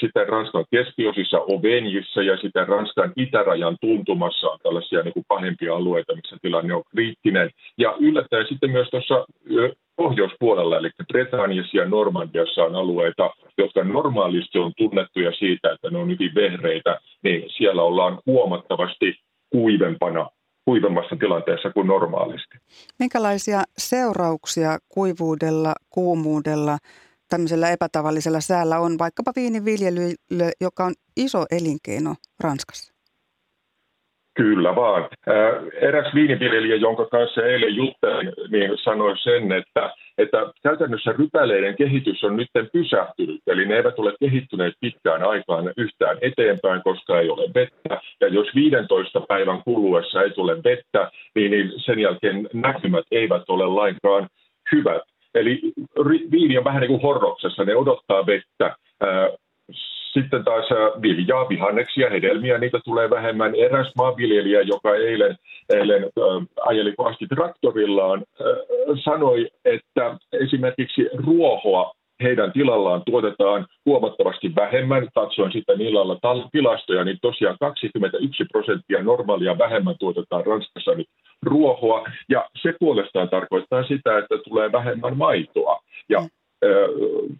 [0.00, 6.16] Sitten Ranskan keskiosissa Ovenjissa ja sitten Ranskan itärajan tuntumassa on tällaisia niin kuin pahempia alueita,
[6.16, 7.50] missä tilanne on kriittinen.
[7.78, 9.24] Ja yllättäen sitten myös tuossa
[9.96, 16.10] pohjoispuolella, eli Bretagnassa ja Normandiassa on alueita, jotka normaalisti on tunnettuja siitä, että ne on
[16.10, 19.14] hyvin vehreitä, niin siellä ollaan huomattavasti
[19.50, 20.30] kuivempana
[20.64, 22.58] kuivemmassa tilanteessa kuin normaalisti.
[22.98, 26.78] Minkälaisia seurauksia kuivuudella, kuumuudella,
[27.28, 32.92] tämmöisellä epätavallisella säällä on vaikkapa viiniviljelylle, joka on iso elinkeino Ranskassa?
[34.34, 35.08] Kyllä vaan.
[35.80, 42.36] Eräs viiniviljelijä, jonka kanssa eilen juttelin, niin sanoi sen, että, että käytännössä rypäleiden kehitys on
[42.36, 43.40] nyt pysähtynyt.
[43.46, 48.00] Eli ne eivät ole kehittyneet pitkään aikaan yhtään eteenpäin, koska ei ole vettä.
[48.20, 53.66] Ja jos 15 päivän kuluessa ei tule vettä, niin, niin sen jälkeen näkymät eivät ole
[53.66, 54.28] lainkaan
[54.72, 55.02] hyvät.
[55.34, 55.60] Eli
[56.30, 58.76] viini on vähän niin kuin horroksessa, ne odottaa vettä
[60.12, 63.54] sitten taas äh, viljaa, vihanneksia, hedelmiä, niitä tulee vähemmän.
[63.54, 65.36] Eräs maanviljelijä, joka eilen,
[65.68, 68.46] eilen äh, ajeli kovasti traktorillaan, äh,
[69.04, 75.08] sanoi, että esimerkiksi ruohoa heidän tilallaan tuotetaan huomattavasti vähemmän.
[75.14, 76.18] Katsoin sitten illalla
[76.52, 81.06] tilastoja, niin tosiaan 21 prosenttia normaalia vähemmän tuotetaan Ranskassa niin
[81.42, 82.04] ruohoa.
[82.28, 85.80] Ja se puolestaan tarkoittaa sitä, että tulee vähemmän maitoa.
[86.08, 87.38] Ja mm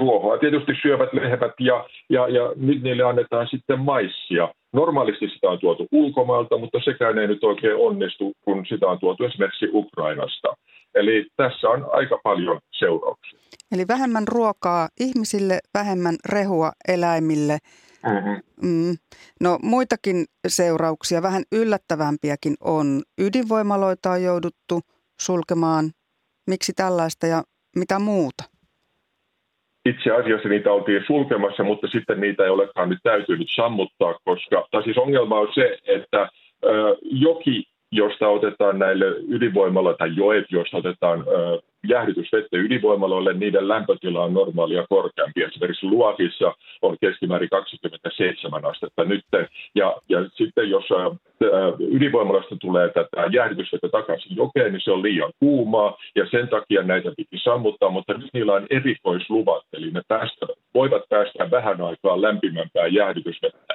[0.00, 4.54] ruohoa tietysti syövät lehmät ja, ja, ja nyt niille annetaan sitten maissia.
[4.72, 9.24] Normaalisti sitä on tuotu ulkomailta, mutta sekään ei nyt oikein onnistu, kun sitä on tuotu
[9.24, 10.48] esimerkiksi Ukrainasta.
[10.94, 13.38] Eli tässä on aika paljon seurauksia.
[13.72, 17.58] Eli vähemmän ruokaa ihmisille, vähemmän rehua eläimille.
[18.06, 18.68] Mm-hmm.
[18.68, 18.96] Mm.
[19.40, 23.02] No muitakin seurauksia, vähän yllättävämpiäkin on.
[23.18, 24.80] Ydinvoimaloita on jouduttu
[25.20, 25.90] sulkemaan.
[26.50, 27.42] Miksi tällaista ja
[27.76, 28.44] mitä muuta?
[29.86, 34.82] Itse asiassa niitä oltiin sulkemassa, mutta sitten niitä ei olekaan nyt täytynyt sammuttaa, koska, tai
[34.82, 36.28] siis ongelma on se, että
[37.02, 41.24] joki, josta otetaan näille ydinvoimalla tai joet, joista otetaan
[41.88, 45.42] jäähdytysvettä ydinvoimaloille, niiden lämpötila on normaalia korkeampi.
[45.42, 49.24] Esimerkiksi Luokissa on keskimäärin 27 astetta nyt.
[49.74, 50.84] Ja, ja sitten jos
[51.78, 57.12] ydinvoimalasta tulee tätä jäähdytysvettä takaisin jokeen, niin se on liian kuumaa ja sen takia näitä
[57.16, 62.86] piti sammuttaa, mutta nyt niillä on erikoisluvat, eli ne päästä, voivat päästä vähän aikaa lämpimämpää
[62.86, 63.74] jäähdytysvettä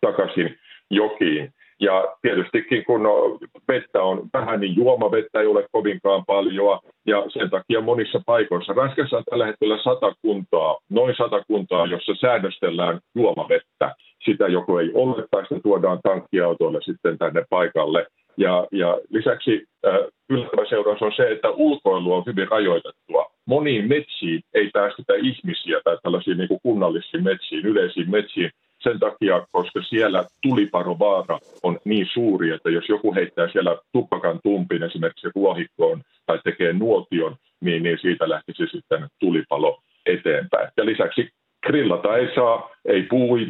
[0.00, 0.58] takaisin
[0.90, 1.52] jokiin.
[1.80, 6.80] Ja tietystikin kun no, vettä on vähän, niin juomavettä ei ole kovinkaan paljon.
[7.06, 12.14] Ja sen takia monissa paikoissa, Ranskassa on tällä hetkellä sata kuntaa, noin sata kuntaa, jossa
[12.20, 13.94] säännöstellään juomavettä.
[14.24, 18.06] Sitä joko ei ole tai sitä tuodaan tankkiautoille sitten tänne paikalle.
[18.36, 19.94] Ja, ja lisäksi äh,
[20.30, 23.26] yllättävä seuraus on se, että ulkoilu on hyvin rajoitettua.
[23.46, 28.50] Moniin metsiin ei päästetä ihmisiä tai tällaisiin niin kuin kunnallisiin metsiin, yleisiin metsiin,
[28.88, 34.82] sen takia, koska siellä tuliparovaara on niin suuri, että jos joku heittää siellä tupakan tumpin
[34.82, 40.68] esimerkiksi ruohikkoon tai tekee nuotion, niin, niin siitä lähtisi sitten tulipalo eteenpäin.
[40.76, 41.28] Ja lisäksi
[41.66, 43.08] grillata ei saa, ei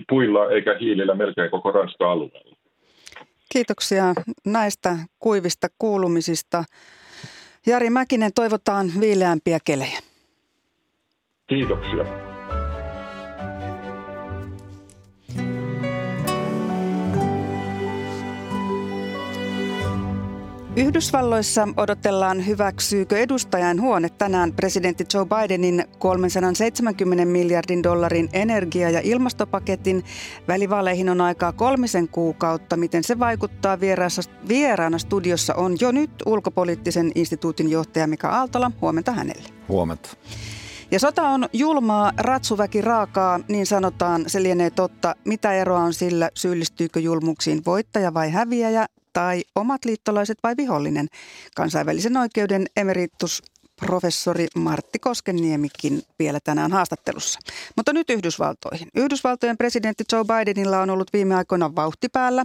[0.08, 2.56] puilla eikä hiilillä melkein koko Ranskan alueella.
[3.52, 4.04] Kiitoksia
[4.46, 6.64] näistä kuivista kuulumisista.
[7.66, 9.98] Jari Mäkinen, toivotaan viileämpiä kelejä.
[11.46, 12.25] Kiitoksia.
[20.76, 30.04] Yhdysvalloissa odotellaan hyväksyykö edustajan huone tänään presidentti Joe Bidenin 370 miljardin dollarin energia- ja ilmastopaketin.
[30.48, 32.76] Välivaaleihin on aikaa kolmisen kuukautta.
[32.76, 33.78] Miten se vaikuttaa
[34.48, 38.70] vieraana studiossa on jo nyt ulkopoliittisen instituutin johtaja Mika Aaltola.
[38.80, 39.48] Huomenta hänelle.
[39.68, 40.08] Huomenta.
[40.90, 45.14] Ja sota on julmaa, ratsuväki raakaa, niin sanotaan, se lienee totta.
[45.24, 48.86] Mitä eroa on sillä, syyllistyykö julmuksiin voittaja vai häviäjä?
[49.16, 51.08] Tai omat liittolaiset vai vihollinen?
[51.54, 53.42] Kansainvälisen oikeuden emeritus
[53.86, 57.40] professori Martti Koskeniemikin vielä tänään haastattelussa.
[57.76, 58.88] Mutta nyt Yhdysvaltoihin.
[58.96, 62.44] Yhdysvaltojen presidentti Joe Bidenilla on ollut viime aikoina vauhti päällä.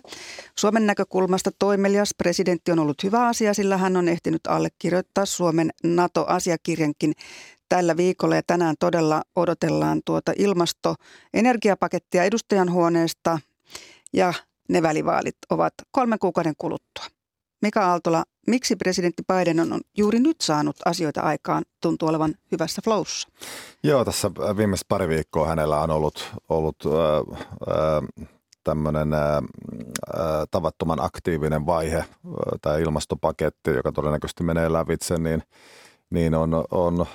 [0.58, 7.14] Suomen näkökulmasta toimelias presidentti on ollut hyvä asia, sillä hän on ehtinyt allekirjoittaa Suomen NATO-asiakirjankin
[7.70, 13.40] tällä viikolla ja tänään todella odotellaan tuota ilmasto-energiapakettia edustajanhuoneesta
[14.14, 14.34] ja
[14.72, 17.06] ne välivaalit ovat kolmen kuukauden kuluttua.
[17.62, 23.28] Mika Aaltola, miksi presidentti Biden on juuri nyt saanut asioita aikaan, tuntuu olevan hyvässä flowssa?
[23.84, 26.92] Joo, tässä viimeiset pari viikkoa hänellä on ollut, ollut äh,
[28.22, 28.28] äh,
[28.64, 29.42] tämmöinen äh,
[30.52, 32.06] tavattoman aktiivinen vaihe, äh,
[32.62, 35.44] tämä ilmastopaketti, joka todennäköisesti menee lävitse, niin–
[36.12, 37.06] niin on, on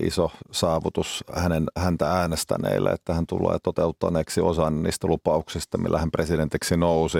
[0.00, 6.76] iso saavutus hänen, häntä äänestäneille, että hän tulee toteuttaneeksi osan niistä lupauksista, millä hän presidentiksi
[6.76, 7.18] nousi.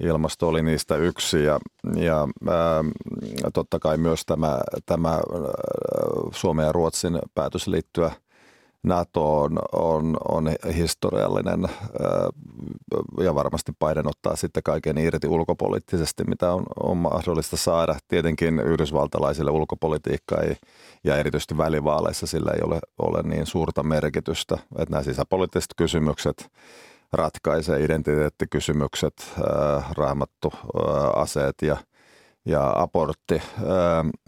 [0.00, 1.60] Ilmasto oli niistä yksi ja,
[1.96, 2.84] ja ää,
[3.52, 5.20] totta kai myös tämä, tämä
[6.32, 8.10] Suomen ja Ruotsin päätös liittyä–
[8.84, 11.68] NATO on, on, on historiallinen
[13.20, 17.94] ja varmasti Biden ottaa sitten kaiken irti ulkopoliittisesti, mitä on, on mahdollista saada.
[18.08, 20.56] Tietenkin yhdysvaltalaisille ulkopolitiikka ei,
[21.04, 26.50] ja erityisesti välivaaleissa sillä ei ole, ole niin suurta merkitystä, että nämä sisäpoliittiset kysymykset
[27.12, 29.32] ratkaisee identiteettikysymykset,
[29.96, 30.52] raamattu,
[31.14, 31.76] aseet ja–
[32.44, 33.42] ja abortti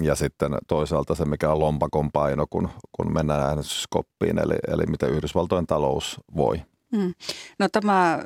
[0.02, 5.10] ja sitten toisaalta se, mikä on lompakon paino, kun, kun mennään äänestyskoppiin, eli, eli miten
[5.10, 6.62] Yhdysvaltojen talous voi.
[6.96, 7.14] Hmm.
[7.58, 8.18] No tämä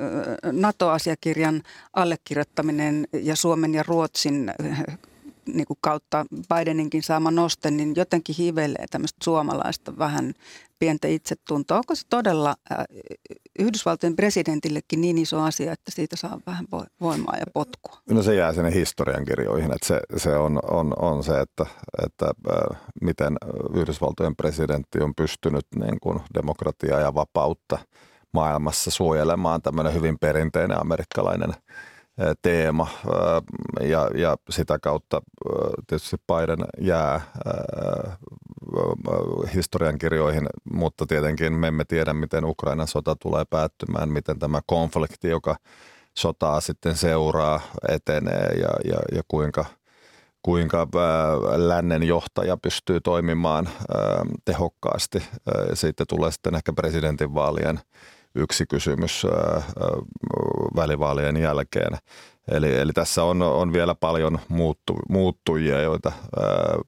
[0.51, 1.61] NATO-asiakirjan
[1.93, 4.53] allekirjoittaminen ja Suomen ja Ruotsin
[5.45, 6.25] niin kuin kautta
[6.55, 10.33] Bideninkin saama noste, niin jotenkin hivelee tämmöistä suomalaista vähän
[10.79, 11.77] pientä itsetuntoa.
[11.77, 12.85] Onko se todella äh,
[13.59, 16.65] Yhdysvaltojen presidentillekin niin iso asia, että siitä saa vähän
[17.01, 18.01] voimaa ja potkua?
[18.09, 21.65] No se jää sinne historiankirjoihin, että se, se on, on, on se, että,
[22.05, 23.37] että äh, miten
[23.75, 27.77] Yhdysvaltojen presidentti on pystynyt niin kuin demokratiaa ja vapautta
[28.33, 31.53] maailmassa suojelemaan tämmöinen hyvin perinteinen amerikkalainen–
[32.41, 32.87] teema
[33.81, 35.21] ja, ja sitä kautta
[35.87, 37.21] tietysti Biden jää
[39.55, 45.55] historiankirjoihin, mutta tietenkin me emme tiedä, miten Ukrainan sota tulee päättymään, miten tämä konflikti, joka
[46.17, 49.65] sotaa sitten seuraa, etenee ja, ja, ja kuinka,
[50.41, 50.87] kuinka
[51.55, 53.69] lännen johtaja pystyy toimimaan
[54.45, 55.23] tehokkaasti.
[55.73, 57.79] Siitä tulee sitten ehkä presidentinvaalien
[58.35, 59.25] yksi kysymys
[60.75, 61.97] välivaalien jälkeen.
[62.51, 66.11] Eli, eli tässä on, on vielä paljon muuttu, muuttujia, joita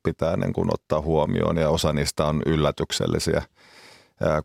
[0.04, 3.42] pitää niin kuin ottaa huomioon ja osa niistä on yllätyksellisiä.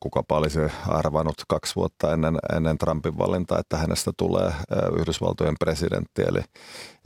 [0.01, 4.53] Kuka olisi arvannut kaksi vuotta ennen, ennen Trumpin valintaa, että hänestä tulee
[4.99, 6.23] Yhdysvaltojen presidentti.
[6.23, 6.41] Eli,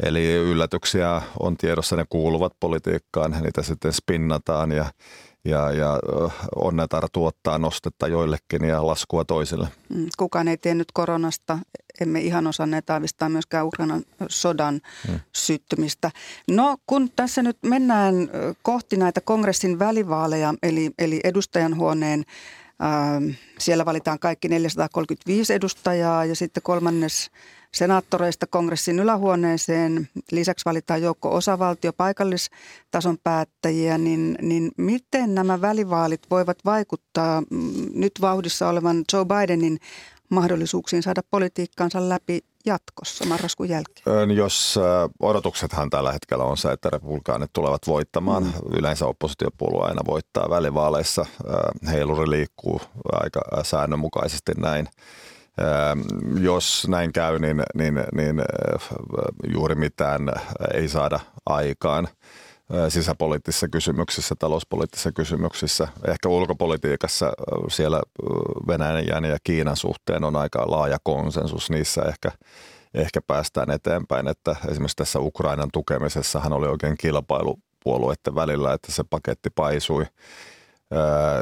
[0.02, 4.84] eli yllätyksiä on tiedossa, ne kuuluvat politiikkaan, niitä sitten spinnataan ja
[5.44, 5.98] ja, ja
[6.56, 9.68] onnetar tuottaa nostetta joillekin ja laskua toisille.
[9.88, 11.58] Mm, kukaan ei tiennyt koronasta,
[12.00, 15.20] emme ihan osanneet aavistaa myöskään Ukrainan sodan hmm.
[15.32, 16.10] syttymistä.
[16.50, 18.14] No kun tässä nyt mennään
[18.62, 22.24] kohti näitä kongressin välivaaleja, eli, eli edustajanhuoneen
[22.82, 27.30] äh, siellä valitaan kaikki 435 edustajaa ja sitten kolmannes
[27.74, 30.08] senaattoreista kongressin ylähuoneeseen.
[30.30, 37.46] Lisäksi valitaan joukko osavaltio paikallistason päättäjiä, niin, niin miten nämä välivaalit voivat vaikuttaa mm,
[37.94, 39.78] nyt vauhdissa olevan Joe Bidenin
[40.28, 44.30] mahdollisuuksiin saada politiikkaansa läpi jatkossa marraskuun jälkeen?
[44.36, 44.78] Jos
[45.20, 48.42] odotuksethan tällä hetkellä on se, että republikaanit tulevat voittamaan.
[48.42, 48.52] Mm.
[48.78, 51.26] Yleensä oppositiopuolue aina voittaa välivaaleissa.
[51.90, 52.80] Heiluri liikkuu
[53.12, 54.88] aika säännönmukaisesti näin.
[56.40, 58.42] Jos näin käy, niin, niin, niin
[59.52, 60.28] juuri mitään
[60.74, 62.08] ei saada aikaan.
[62.88, 65.88] sisäpoliittisissa kysymyksissä, talouspoliittisissa kysymyksissä.
[66.08, 67.32] Ehkä ulkopolitiikassa
[67.68, 68.00] siellä
[68.66, 71.70] Venäjän ja Kiinan suhteen on aika laaja konsensus.
[71.70, 72.30] Niissä ehkä,
[72.94, 79.04] ehkä päästään eteenpäin, että esimerkiksi tässä Ukrainan tukemisessahan oli oikein kilpailu puolueiden välillä, että se
[79.10, 80.06] paketti paisui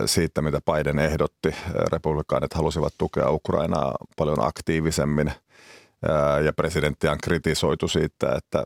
[0.07, 1.55] siitä, mitä Biden ehdotti.
[1.93, 5.33] Republikaanit halusivat tukea Ukrainaa paljon aktiivisemmin–
[6.45, 8.65] ja presidenttiä on kritisoitu siitä, että,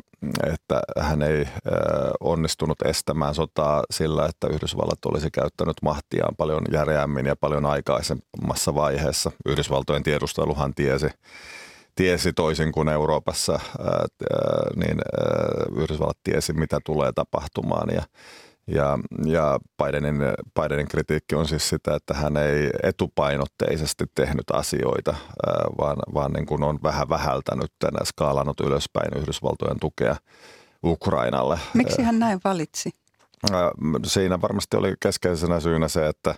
[0.52, 1.48] että hän ei
[2.20, 9.30] onnistunut estämään sotaa sillä, että Yhdysvallat olisi käyttänyt mahtiaan paljon järeämmin ja paljon aikaisemmassa vaiheessa.
[9.46, 11.06] Yhdysvaltojen tiedusteluhan tiesi,
[11.94, 13.60] tiesi toisin kuin Euroopassa,
[14.76, 14.98] niin
[15.76, 18.02] Yhdysvallat tiesi, mitä tulee tapahtumaan ja
[18.66, 20.16] ja, ja Bidenin,
[20.60, 25.14] Bidenin kritiikki on siis sitä, että hän ei etupainotteisesti tehnyt asioita,
[25.78, 30.16] vaan, vaan niin kuin on vähän vähältänyt ja skaalannut ylöspäin Yhdysvaltojen tukea
[30.84, 31.58] Ukrainalle.
[31.74, 32.90] Miksi hän näin valitsi?
[34.06, 36.34] Siinä varmasti oli keskeisenä syynä se, että,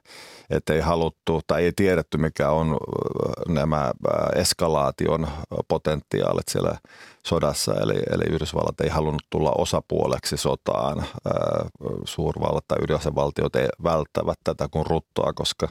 [0.51, 2.77] että ei haluttu tai ei tiedetty mikä on
[3.49, 3.92] nämä
[4.35, 5.29] eskalaation
[5.69, 6.79] potentiaalit siellä
[7.27, 7.75] sodassa.
[7.75, 11.05] Eli, eli Yhdysvallat ei halunnut tulla osapuoleksi sotaan.
[12.05, 15.69] Suurvallat tai ydinasevaltiot ei välttävät tätä kuin ruttoa, koska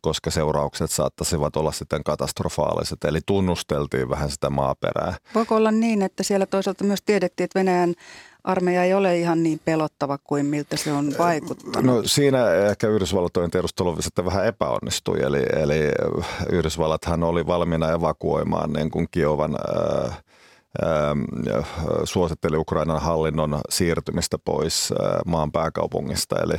[0.00, 3.04] koska seuraukset saattaisivat olla sitten katastrofaaliset.
[3.04, 5.14] Eli tunnusteltiin vähän sitä maaperää.
[5.34, 7.94] Voiko olla niin, että siellä toisaalta myös tiedettiin, että Venäjän
[8.44, 11.84] armeija ei ole ihan niin pelottava kuin miltä se on vaikuttanut?
[11.84, 15.22] No siinä ehkä Yhdysvaltojen tiedustelu sitten vähän epäonnistui.
[15.22, 15.92] Eli, eli
[16.52, 19.56] Yhdysvallathan oli valmiina evakuoimaan niin kuin Kiovan
[20.08, 20.22] äh,
[22.04, 24.94] suositteli Ukrainan hallinnon siirtymistä pois
[25.26, 26.36] maan pääkaupungista.
[26.42, 26.54] Eli,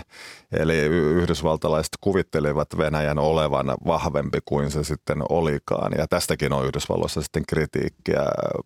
[0.51, 5.91] eli yhdysvaltalaiset kuvittelivat Venäjän olevan vahvempi kuin se sitten olikaan.
[5.97, 8.23] Ja tästäkin on Yhdysvalloissa sitten kritiikkiä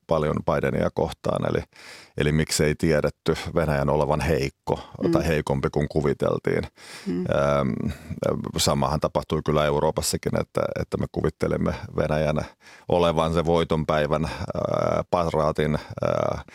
[0.07, 1.49] paljon Bidenia kohtaan.
[1.49, 1.63] Eli,
[2.17, 5.11] eli miksei tiedetty Venäjän olevan heikko mm.
[5.11, 6.63] tai heikompi kuin kuviteltiin.
[7.07, 7.23] Mm.
[8.57, 12.45] Samahan tapahtui kyllä Euroopassakin, että, että me kuvittelimme Venäjän
[12.89, 14.31] olevan se voitonpäivän äh,
[15.11, 16.45] paraatin äh,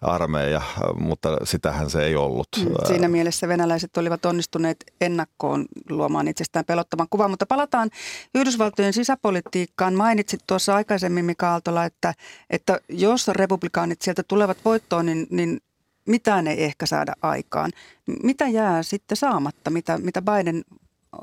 [0.00, 0.62] armeija,
[0.98, 2.48] mutta sitähän se ei ollut.
[2.58, 7.90] Mm, siinä mielessä venäläiset olivat onnistuneet ennakkoon luomaan itsestään pelottavan kuvan, mutta palataan
[8.34, 9.94] Yhdysvaltojen sisäpolitiikkaan.
[9.94, 12.14] Mainitsit tuossa aikaisemmin Mika Aaltola, että,
[12.50, 15.60] että jos republikaanit sieltä tulevat voittoon, niin, niin
[16.06, 17.72] mitään ei ehkä saada aikaan.
[18.22, 20.64] Mitä jää sitten saamatta, mitä, mitä Biden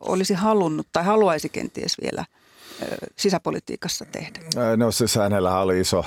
[0.01, 2.25] olisi halunnut tai haluaisi kenties vielä–
[3.17, 4.39] sisäpolitiikassa tehdä?
[4.77, 6.05] No siis hänellä oli iso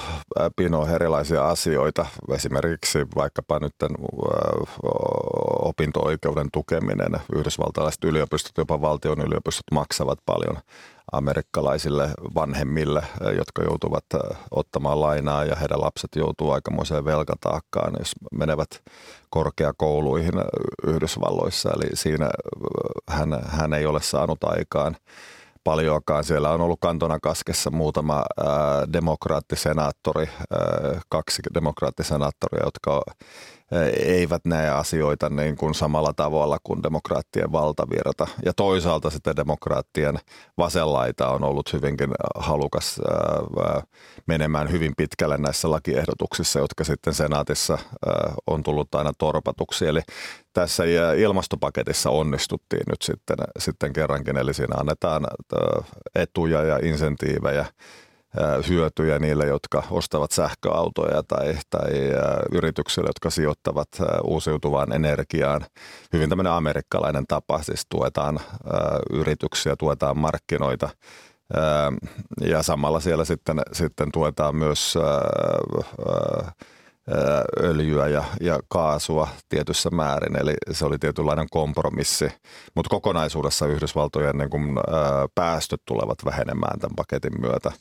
[0.57, 3.75] pino erilaisia asioita, esimerkiksi vaikkapa nyt
[5.63, 7.21] opinto-oikeuden tukeminen.
[7.37, 10.57] Yhdysvaltalaiset yliopistot, jopa valtion yliopistot maksavat paljon
[11.13, 13.03] amerikkalaisille vanhemmille,
[13.37, 14.05] jotka joutuvat
[14.51, 18.83] ottamaan lainaa ja heidän lapset joutuu aikamoiseen velkataakkaan, jos menevät
[19.31, 20.35] korkeakouluihin
[20.87, 21.71] Yhdysvalloissa.
[21.71, 22.31] Eli siinä
[23.09, 24.97] hän, hän ei ole saanut aikaan
[25.67, 26.25] paljoakaan.
[26.25, 28.25] Siellä on ollut kantona kaskessa muutama
[28.93, 30.29] demokraattisenaattori,
[31.09, 33.03] kaksi demokraattisenaattoria, jotka
[34.05, 38.27] eivät näe asioita niin kuin samalla tavalla kuin demokraattien valtavirta.
[38.45, 40.19] Ja toisaalta sitten demokraattien
[40.59, 43.01] vasenlaita on ollut hyvinkin halukas
[44.27, 47.79] menemään hyvin pitkälle näissä lakiehdotuksissa, jotka sitten senaatissa
[48.47, 49.87] on tullut aina torpatuksi.
[49.87, 50.01] Eli
[50.53, 50.85] tässä
[51.17, 55.27] ilmastopaketissa onnistuttiin nyt sitten, sitten kerrankin, eli siinä annetaan
[56.15, 57.67] etuja ja insentiivejä
[58.69, 61.93] hyötyjä niille, jotka ostavat sähköautoja tai, tai
[62.53, 63.89] yrityksille, jotka sijoittavat
[64.25, 65.67] uusiutuvaan energiaan.
[66.13, 68.41] Hyvin tämmöinen amerikkalainen tapa, siis tuetaan
[69.11, 70.89] yrityksiä, tuetaan markkinoita
[72.41, 74.95] ja samalla siellä sitten, sitten tuetaan myös
[77.63, 82.33] öljyä ja, ja kaasua tietyssä määrin, eli se oli tietynlainen kompromissi.
[82.75, 87.73] Mutta kokonaisuudessa Yhdysvaltojen niin kun, ää, päästöt tulevat vähenemään tämän paketin myötä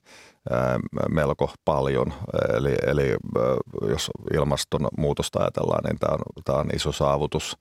[0.49, 2.13] ää, melko paljon.
[2.53, 3.43] Eli, eli ää,
[3.89, 6.17] jos ilmastonmuutosta ajatellaan, niin tämä
[6.55, 7.57] on, on iso saavutus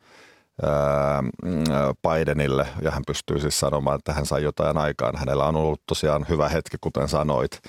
[2.08, 5.16] Bidenille ja hän pystyy siis sanomaan, että hän sai jotain aikaan.
[5.16, 7.60] Hänellä on ollut tosiaan hyvä hetki, kuten sanoit,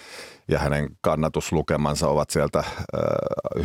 [0.47, 2.63] ja hänen kannatuslukemansa ovat sieltä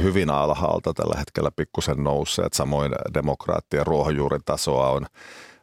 [0.03, 2.53] hyvin alhaalta tällä hetkellä pikkusen nousseet.
[2.53, 5.07] Samoin demokraattien ruohonjuuritasoa on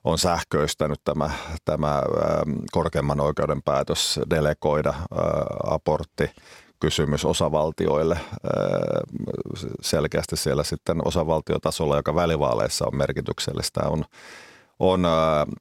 [0.04, 1.30] on sähköistänyt tämä,
[1.66, 2.04] tämä
[2.72, 4.94] korkeimman oikeuden päätös delegoida
[5.64, 6.32] abortti
[6.80, 8.20] kysymys osavaltioille
[9.82, 14.06] selkeästi siellä sitten osavaltiotasolla, joka välivaaleissa on merkityksellistä, on,
[14.80, 15.08] on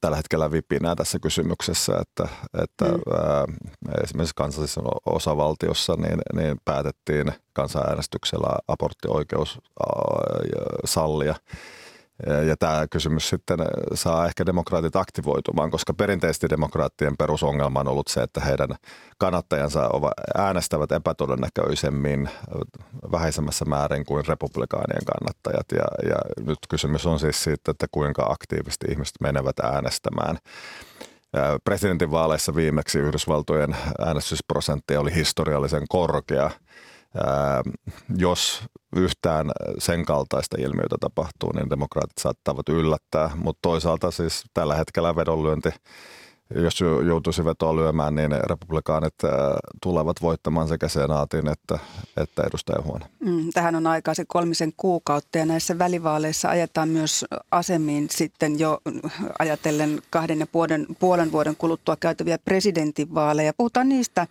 [0.00, 2.28] tällä hetkellä vipinää tässä kysymyksessä, että,
[2.62, 3.54] että mm.
[4.04, 9.58] esimerkiksi kansallisessa osavaltiossa niin, niin päätettiin kansanäänestyksellä aborttioikeus
[10.84, 11.34] sallia
[12.48, 13.58] Ja tämä kysymys sitten
[13.94, 18.68] saa ehkä demokraatit aktivoitumaan, koska perinteisesti demokraattien perusongelma on ollut se, että heidän
[19.18, 19.90] kannattajansa
[20.36, 22.28] äänestävät epätodennäköisemmin
[23.12, 25.66] vähäisemmässä määrin kuin republikaanien kannattajat.
[25.72, 30.38] Ja, ja nyt kysymys on siis siitä, että kuinka aktiivisesti ihmiset menevät äänestämään.
[31.64, 36.50] Presidentinvaaleissa viimeksi Yhdysvaltojen äänestysprosentti oli historiallisen korkea–
[38.16, 38.62] jos
[38.96, 45.70] yhtään sen kaltaista ilmiötä tapahtuu, niin demokraatit saattavat yllättää, mutta toisaalta siis tällä hetkellä vedonlyönti
[46.54, 49.14] jos joutuisi vetoa lyömään, niin republikaanit
[49.82, 51.78] tulevat voittamaan sekä senaatin että,
[52.16, 53.06] että edustajahuone.
[53.20, 58.80] Mm, tähän on aikaa se kolmisen kuukautta ja näissä välivaaleissa ajetaan myös asemiin sitten jo
[59.38, 63.52] ajatellen kahden ja puolen, puolen vuoden kuluttua käytäviä presidentinvaaleja.
[63.56, 64.26] Puhutaan niistä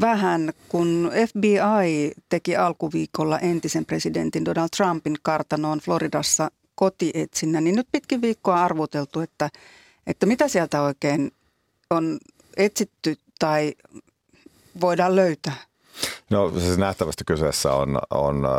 [0.00, 8.22] vähän, kun FBI teki alkuviikolla entisen presidentin Donald Trumpin kartanoon Floridassa kotietsinnän, niin nyt pitkin
[8.22, 9.48] viikkoa arvoteltu, että,
[10.06, 11.30] että mitä sieltä oikein
[11.90, 12.18] on
[12.56, 13.74] etsitty tai
[14.80, 15.56] voidaan löytää?
[16.30, 18.52] No siis nähtävästi kyseessä on, on äh,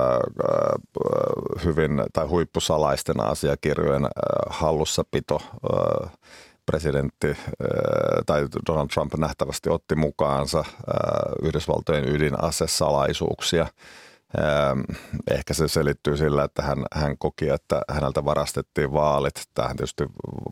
[1.65, 4.09] hyvin tai huippusalaisten asiakirjojen äh,
[4.49, 5.41] hallussapito.
[5.43, 6.11] Äh,
[6.65, 7.37] presidentti äh,
[8.25, 10.65] tai Donald Trump nähtävästi otti mukaansa äh,
[11.41, 13.67] Yhdysvaltojen ydinasesalaisuuksia.
[14.39, 14.79] Ähm,
[15.31, 19.33] ehkä se selittyy sillä, että hän, hän koki, että häneltä varastettiin vaalit.
[19.53, 20.03] Tämähän tietysti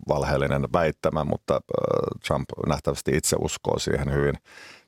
[0.07, 1.59] valheellinen väittämä, mutta äh,
[2.27, 4.35] Trump nähtävästi itse uskoo siihen hyvin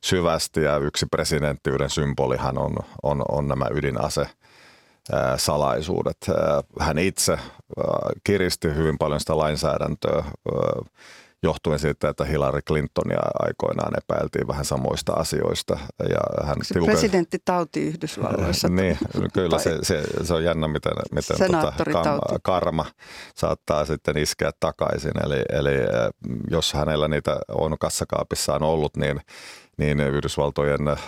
[0.04, 4.26] syvästi ja yksi presidenttiyden symbolihan on, on, on nämä ydinase
[5.36, 6.16] salaisuudet.
[6.80, 7.38] Hän itse
[8.24, 10.24] kiristi hyvin paljon sitä lainsäädäntöä
[11.44, 15.78] johtuen siitä, että Hillary Clintonia aikoinaan epäiltiin vähän samoista asioista.
[16.08, 16.92] Ja hän se tiukan...
[16.92, 18.68] presidenttitauti Yhdysvalloissa.
[18.68, 18.98] niin,
[19.32, 22.86] kyllä se, se, se, on jännä, miten, miten tota, kam, karma
[23.34, 25.24] saattaa sitten iskeä takaisin.
[25.24, 25.74] Eli, eli
[26.50, 29.20] jos hänellä niitä on kassakaapissaan ollut, niin
[29.78, 30.98] niin Yhdysvaltojen äh,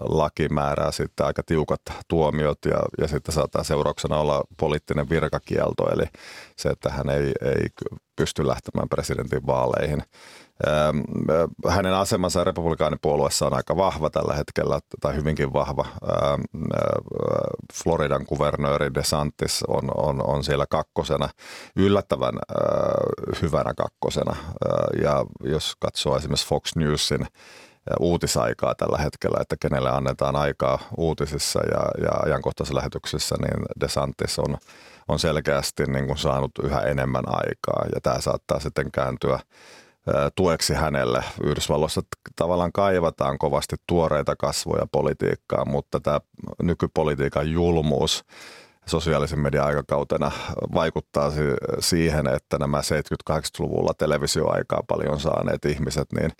[0.00, 6.04] laki määrää sitten aika tiukat tuomiot ja, ja sitten saattaa seurauksena olla poliittinen virkakielto, eli
[6.56, 7.66] se, että hän ei, ei
[8.16, 10.02] pysty lähtemään presidentin vaaleihin.
[10.68, 10.98] Ähm,
[11.30, 15.84] äh, hänen asemansa republikaanipuolueessa on aika vahva tällä hetkellä, tai hyvinkin vahva.
[15.84, 16.40] Ähm,
[16.72, 16.80] äh,
[17.74, 21.28] Floridan kuvernööri DeSantis on, on, on siellä kakkosena,
[21.76, 22.34] yllättävän
[23.42, 24.36] hyvänä kakkosena.
[25.02, 27.26] Ja jos katsoo esimerkiksi Fox Newsin
[28.00, 34.56] uutisaikaa tällä hetkellä, että kenelle annetaan aikaa uutisissa ja, ja ajankohtaisessa lähetyksessä, niin DeSantis on,
[35.08, 39.38] on selkeästi niin kuin saanut yhä enemmän aikaa ja tämä saattaa sitten kääntyä
[40.36, 41.24] tueksi hänelle.
[41.42, 42.00] Yhdysvalloissa
[42.36, 46.20] tavallaan kaivataan kovasti tuoreita kasvoja politiikkaan, mutta tämä
[46.62, 48.24] nykypolitiikan julmuus
[48.88, 50.30] sosiaalisen median aikakautena
[50.74, 51.32] vaikuttaa
[51.80, 52.80] siihen, että nämä
[53.30, 56.30] 70-80-luvulla televisioaikaa paljon saaneet ihmiset, niin,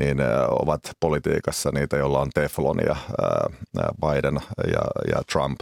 [0.00, 0.18] niin
[0.48, 2.96] ovat politiikassa niitä, joilla on Teflonia,
[4.00, 4.82] Biden ja,
[5.14, 5.60] ja Trump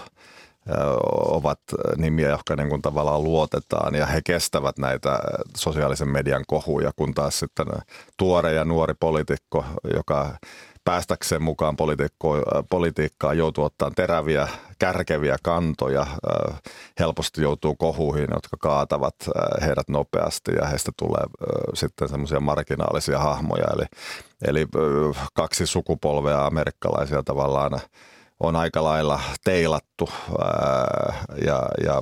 [1.31, 1.61] ovat
[1.97, 5.19] nimiä, jotka niin kuin tavallaan luotetaan ja he kestävät näitä
[5.57, 7.67] sosiaalisen median kohuja, kun taas sitten
[8.17, 9.65] tuore ja nuori poliitikko,
[9.95, 10.37] joka
[10.87, 11.77] päästäkseen mukaan
[12.71, 16.07] politiikkaan joutuu ottaa teräviä, kärkeviä kantoja,
[16.99, 19.15] helposti joutuu kohuihin, jotka kaatavat
[19.61, 21.25] heidät nopeasti ja heistä tulee
[21.75, 23.65] sitten semmoisia marginaalisia hahmoja.
[23.75, 23.85] Eli,
[24.47, 24.67] eli
[25.35, 27.81] kaksi sukupolvea amerikkalaisia tavallaan
[28.41, 30.09] on aika lailla teilattu
[30.39, 32.01] ää, ja, ja,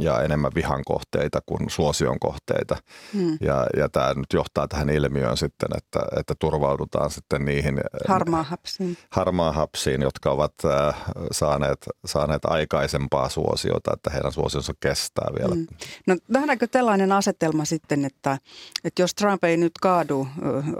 [0.00, 2.76] ja enemmän vihan kohteita kuin suosion kohteita.
[3.12, 3.38] Hmm.
[3.40, 10.02] Ja, ja tämä nyt johtaa tähän ilmiöön sitten, että, että turvaudutaan sitten niihin harmaahapsiin, harmaahapsiin
[10.02, 10.94] jotka ovat ää,
[11.32, 15.54] saaneet, saaneet aikaisempaa suosiota, että heidän suosionsa kestää vielä.
[15.54, 15.66] Hmm.
[16.06, 18.38] No nähdäänkö tällainen asetelma sitten, että,
[18.84, 20.28] että jos Trump ei nyt kaadu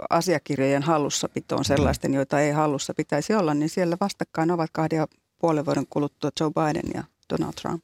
[0.09, 2.15] asiakirjojen hallussapitoon sellaisten, hmm.
[2.15, 4.94] joita ei hallussa pitäisi olla, niin siellä vastakkain ovat kahden
[5.39, 7.83] puolen vuoden kuluttua Joe Biden ja Donald Trump?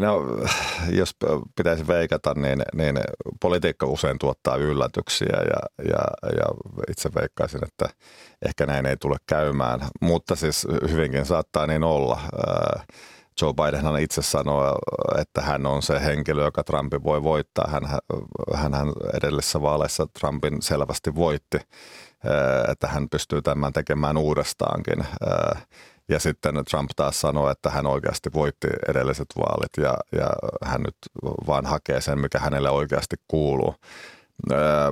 [0.00, 0.20] No,
[0.90, 1.16] jos
[1.56, 3.00] pitäisi veikata, niin, niin
[3.40, 6.44] politiikka usein tuottaa yllätyksiä ja, ja, ja
[6.90, 7.94] itse veikkaisin, että
[8.46, 12.20] ehkä näin ei tule käymään, mutta siis hyvinkin saattaa niin olla.
[13.42, 14.78] Joe Biden itse sanoo,
[15.18, 17.68] että hän on se henkilö, joka Trumpin voi voittaa.
[17.70, 17.82] Hän,
[18.54, 18.72] hän
[19.14, 21.58] edellisessä vaaleissa Trumpin selvästi voitti,
[22.68, 25.06] että hän pystyy tämän tekemään uudestaankin.
[26.10, 30.28] Ja sitten Trump taas sanoi, että hän oikeasti voitti edelliset vaalit ja, ja
[30.64, 30.96] hän nyt
[31.46, 33.74] vaan hakee sen, mikä hänelle oikeasti kuuluu.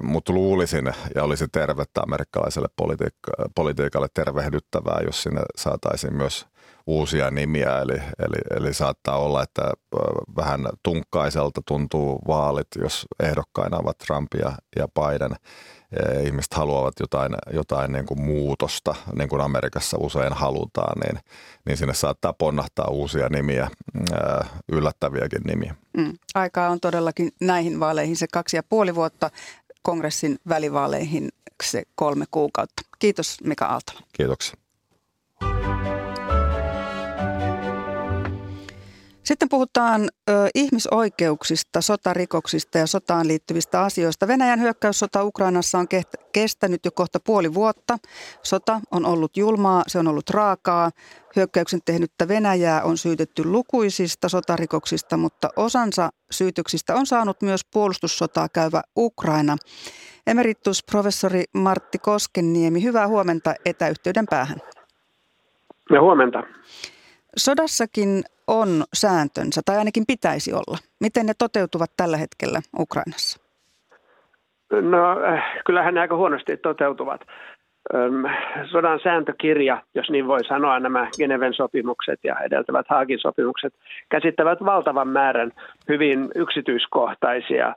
[0.02, 6.46] Mutta luulisin ja olisi tervettä amerikkalaiselle politiik- politiikalle tervehdyttävää, jos sinne saataisiin myös–
[6.88, 9.72] uusia nimiä, eli, eli, eli saattaa olla, että
[10.36, 15.36] vähän tunkkaiselta tuntuu vaalit, jos ehdokkaina ovat Trump ja, ja Biden.
[16.24, 21.24] Ihmiset haluavat jotain, jotain niin kuin muutosta, niin kuin Amerikassa usein halutaan, niin,
[21.64, 23.70] niin sinne saattaa ponnahtaa uusia nimiä,
[24.72, 25.74] yllättäviäkin nimiä.
[25.96, 26.18] Mm.
[26.34, 29.30] Aikaa on todellakin näihin vaaleihin se kaksi ja puoli vuotta,
[29.82, 31.28] kongressin välivaaleihin
[31.62, 32.82] se kolme kuukautta.
[32.98, 34.00] Kiitos Mika Aaltola.
[34.12, 34.54] Kiitoksia.
[39.28, 44.28] Sitten puhutaan ö, ihmisoikeuksista, sotarikoksista ja sotaan liittyvistä asioista.
[44.28, 45.86] Venäjän hyökkäyssota Ukrainassa on
[46.32, 47.98] kestänyt jo kohta puoli vuotta.
[48.42, 50.90] Sota on ollut julmaa, se on ollut raakaa.
[51.36, 58.82] Hyökkäyksen tehnyttä Venäjää on syytetty lukuisista sotarikoksista, mutta osansa syytöksistä on saanut myös puolustussotaa käyvä
[58.96, 59.56] Ukraina.
[60.26, 64.58] Emeritusprofessori Martti Koskenniemi, hyvää huomenta etäyhteyden päähän.
[65.92, 66.42] Ja huomenta.
[67.36, 70.78] Sodassakin on sääntönsä, tai ainakin pitäisi olla.
[71.00, 73.40] Miten ne toteutuvat tällä hetkellä Ukrainassa?
[74.72, 77.20] No äh, kyllähän ne aika huonosti toteutuvat.
[78.70, 83.74] sodan sääntökirja, jos niin voi sanoa, nämä Geneven sopimukset ja edeltävät Haagin sopimukset
[84.08, 85.52] käsittävät valtavan määrän
[85.88, 87.74] hyvin yksityiskohtaisia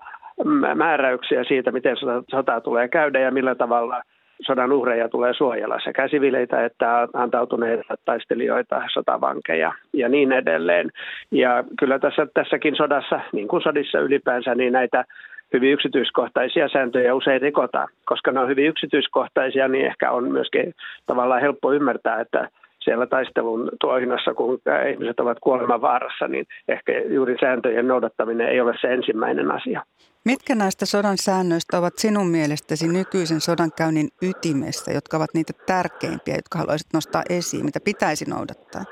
[0.76, 1.98] määräyksiä siitä, miten
[2.32, 4.02] sota tulee käydä ja millä tavalla
[4.42, 10.90] sodan uhreja tulee suojella, sekä sivileitä että antautuneita taistelijoita, sotavankeja ja niin edelleen.
[11.32, 15.06] Ja kyllä tässä, tässäkin sodassa, niin kuin sodissa ylipäänsä, niin näitä
[15.54, 17.88] hyvin yksityiskohtaisia sääntöjä usein rikotaan.
[18.06, 20.74] Koska ne on hyvin yksityiskohtaisia, niin ehkä on myöskin
[21.06, 24.60] tavallaan helppo ymmärtää, että siellä taistelun tuohinnassa, kun
[24.92, 29.82] ihmiset ovat kuoleman vaarassa, niin ehkä juuri sääntöjen noudattaminen ei ole se ensimmäinen asia.
[30.26, 36.60] Mitkä näistä sodan säännöistä ovat sinun mielestäsi nykyisen sodankäynnin ytimessä, jotka ovat niitä tärkeimpiä, jotka
[36.60, 38.86] haluaisit nostaa esiin, mitä pitäisi noudattaa?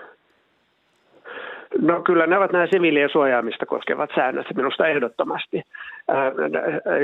[1.77, 5.61] No kyllä ne ovat nämä siviilien suojaamista koskevat säännöt minusta ehdottomasti.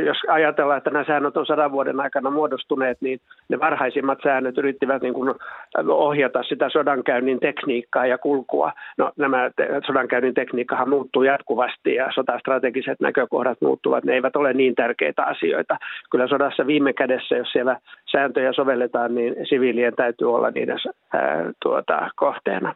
[0.05, 5.01] Jos ajatellaan, että nämä säännöt on sadan vuoden aikana muodostuneet, niin ne varhaisimmat säännöt yrittivät
[5.01, 5.35] niin kuin
[5.87, 8.71] ohjata sitä sodankäynnin tekniikkaa ja kulkua.
[8.97, 9.51] No nämä
[9.87, 14.03] sodankäynnin tekniikkahan muuttuu jatkuvasti ja sotastrategiset näkökohdat muuttuvat.
[14.03, 15.77] Ne eivät ole niin tärkeitä asioita.
[16.11, 17.79] Kyllä sodassa viime kädessä, jos siellä
[18.11, 20.77] sääntöjä sovelletaan, niin siviilien täytyy olla niiden
[21.13, 22.75] ää, tuota, kohteena.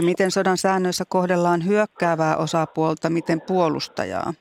[0.00, 4.32] Ja miten sodan säännöissä kohdellaan hyökkäävää osapuolta, miten puolustajaa?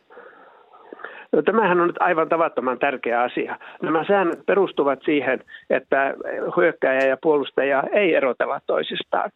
[1.32, 3.58] No, tämähän on nyt aivan tavattoman tärkeä asia.
[3.82, 6.14] Nämä säännöt perustuvat siihen, että
[6.58, 9.32] hyökkääjä ja puolustaja ei erotella toisistaan.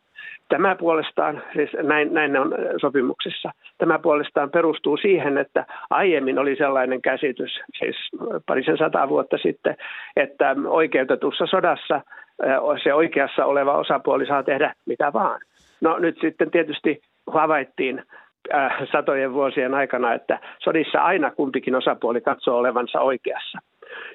[0.50, 7.02] Tämä puolestaan, siis näin, näin on sopimuksissa, tämä puolestaan perustuu siihen, että aiemmin oli sellainen
[7.02, 7.96] käsitys, siis
[8.46, 9.76] parisen sata vuotta sitten,
[10.16, 12.02] että oikeutetussa sodassa
[12.84, 15.42] se oikeassa oleva osapuoli saa tehdä mitä vaan.
[15.84, 18.04] No nyt sitten tietysti havaittiin
[18.54, 23.60] äh, satojen vuosien aikana, että sodissa aina kumpikin osapuoli katsoo olevansa oikeassa.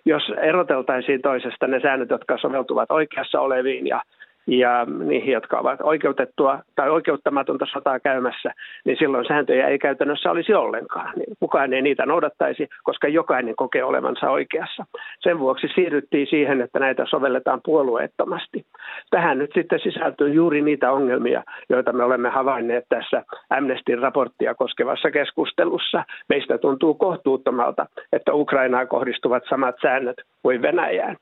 [0.04, 4.02] Jos eroteltaisiin toisesta ne säännöt, jotka soveltuvat oikeassa oleviin ja
[4.48, 8.52] ja niihin, jotka ovat oikeutettua tai oikeuttamatonta sotaa käymässä,
[8.84, 11.12] niin silloin sääntöjä ei käytännössä olisi ollenkaan.
[11.16, 14.86] Niin kukaan ei niitä noudattaisi, koska jokainen kokee olevansa oikeassa.
[15.20, 18.66] Sen vuoksi siirryttiin siihen, että näitä sovelletaan puolueettomasti.
[19.10, 25.10] Tähän nyt sitten sisältyy juuri niitä ongelmia, joita me olemme havainneet tässä Amnestin raporttia koskevassa
[25.10, 26.04] keskustelussa.
[26.28, 31.16] Meistä tuntuu kohtuuttomalta, että Ukrainaan kohdistuvat samat säännöt kuin Venäjään.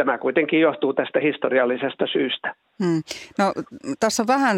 [0.00, 2.54] Tämä kuitenkin johtuu tästä historiallisesta syystä.
[2.84, 3.02] Hmm.
[3.38, 3.52] No
[4.00, 4.56] tässä on vähän,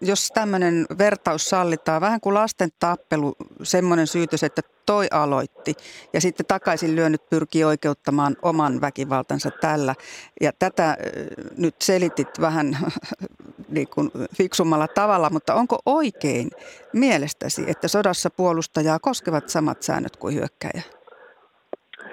[0.00, 5.74] jos tämmöinen vertaus sallitaan, vähän kuin lasten tappelu, semmoinen syytös, että toi aloitti
[6.12, 9.94] ja sitten takaisin lyönyt pyrkii oikeuttamaan oman väkivaltansa tällä.
[10.40, 10.96] Ja tätä
[11.56, 12.76] nyt selitit vähän
[13.68, 16.50] niin kuin fiksummalla tavalla, mutta onko oikein
[16.92, 20.82] mielestäsi, että sodassa puolustajaa koskevat samat säännöt kuin hyökkäjä?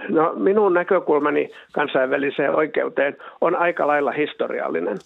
[0.10, 4.97] No minun näkökulmani kansainväliseen oikeuteen on aika lailla historiallinen.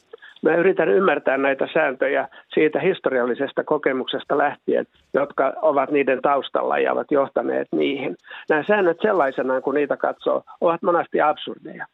[0.41, 7.11] Mä yritän ymmärtää näitä sääntöjä siitä historiallisesta kokemuksesta lähtien, jotka ovat niiden taustalla ja ovat
[7.11, 8.15] johtaneet niihin.
[8.49, 11.85] Nämä säännöt sellaisenaan, kun niitä katsoo, ovat monasti absurdeja.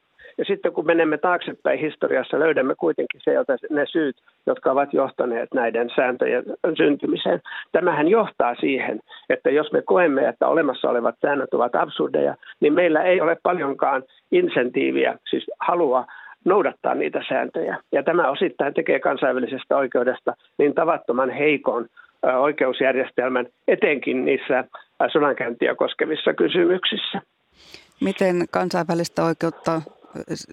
[0.42, 4.16] Ja sitten kun menemme taaksepäin historiassa, löydämme kuitenkin sieltä ne syyt,
[4.46, 6.44] jotka ovat johtaneet näiden sääntöjen
[6.78, 7.42] syntymiseen.
[7.72, 13.04] Tämähän johtaa siihen, että jos me koemme, että olemassa olevat säännöt ovat absurdeja, niin meillä
[13.04, 16.06] ei ole paljonkaan insentiiviä, siis halua
[16.46, 17.78] noudattaa niitä sääntöjä.
[17.92, 21.88] Ja tämä osittain tekee kansainvälisestä oikeudesta niin tavattoman heikon
[22.39, 24.64] oikeusjärjestelmän, etenkin niissä
[25.14, 27.22] sodankäyntiä koskevissa kysymyksissä.
[28.02, 29.82] Miten kansainvälistä oikeutta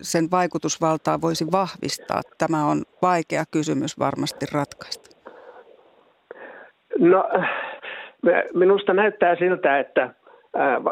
[0.03, 2.21] sen vaikutusvaltaa voisi vahvistaa?
[2.39, 5.19] Tämä on vaikea kysymys varmasti ratkaista.
[6.99, 7.29] No,
[8.55, 10.15] minusta näyttää siltä, että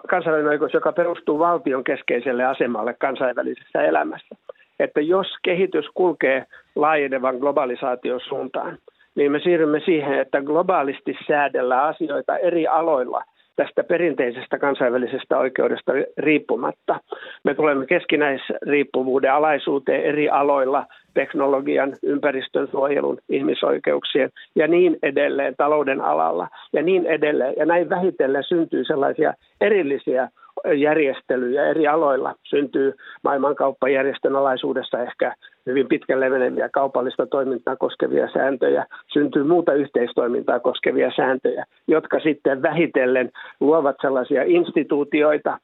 [0.09, 4.37] kansainvälinen oikeus, joka perustuu valtion keskeiselle asemalle kansainvälisessä elämässä,
[4.79, 8.79] että jos kehitys kulkee laajenevan globalisaation suuntaan,
[9.14, 13.23] niin me siirrymme siihen, että globaalisti säädellään asioita eri aloilla–
[13.57, 17.01] tästä perinteisestä kansainvälisestä oikeudesta riippumatta.
[17.45, 26.49] Me tulemme keskinäisriippuvuuden alaisuuteen eri aloilla, teknologian, ympäristön suojelun, ihmisoikeuksien ja niin edelleen, talouden alalla
[26.73, 27.55] ja niin edelleen.
[27.57, 30.29] Ja näin vähitellen syntyy sellaisia erillisiä
[30.75, 32.35] järjestelyjä eri aloilla.
[32.43, 35.35] Syntyy maailmankauppajärjestön alaisuudessa ehkä
[35.67, 43.31] hyvin pitkälle meneviä kaupallista toimintaa koskevia sääntöjä, syntyy muuta yhteistoimintaa koskevia sääntöjä, jotka sitten vähitellen
[43.61, 45.59] luovat sellaisia instituutioita,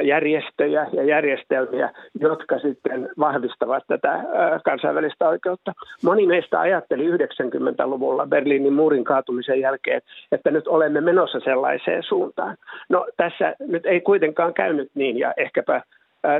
[0.00, 1.90] järjestöjä ja järjestelmiä,
[2.20, 4.20] jotka sitten vahvistavat tätä
[4.64, 5.72] kansainvälistä oikeutta.
[6.04, 12.56] Moni meistä ajatteli 90-luvulla Berliinin muurin kaatumisen jälkeen, että nyt olemme menossa sellaiseen suuntaan.
[12.88, 15.82] No tässä nyt ei kuitenkaan käynyt niin ja ehkäpä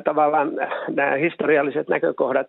[0.04, 0.50] tavallaan
[0.88, 2.46] nämä historialliset näkökohdat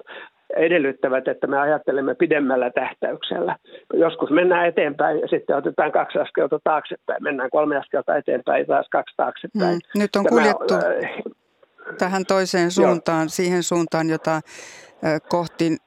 [0.56, 3.58] edellyttävät, että me ajattelemme pidemmällä tähtäyksellä.
[3.93, 7.24] Joskus mennään eteenpäin ja sitten otetaan kaksi askelta taaksepäin.
[7.24, 9.80] Mennään kolme askelta eteenpäin ja taas kaksi taaksepäin.
[9.93, 10.01] Hmm.
[10.01, 13.30] Nyt on kuljettu Tämä, tähän toiseen suuntaan, jo.
[13.30, 14.41] siihen suuntaan, jota
[15.30, 15.78] kohti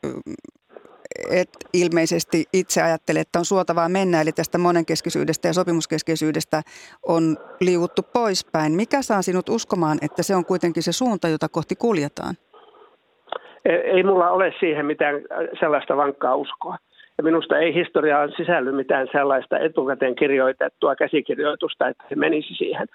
[1.30, 6.62] et ilmeisesti itse ajattele, että on suotavaa mennä, eli tästä monenkeskisyydestä ja sopimuskeskeisyydestä
[7.02, 8.72] on liuuttu poispäin.
[8.72, 12.34] Mikä saa sinut uskomaan, että se on kuitenkin se suunta, jota kohti kuljetaan?
[13.66, 15.14] Ei mulla ole siihen mitään
[15.60, 16.76] sellaista vankkaa uskoa.
[17.18, 22.86] Ja minusta ei historiaan sisälly mitään sellaista etukäteen kirjoitettua käsikirjoitusta, että se menisi siihen.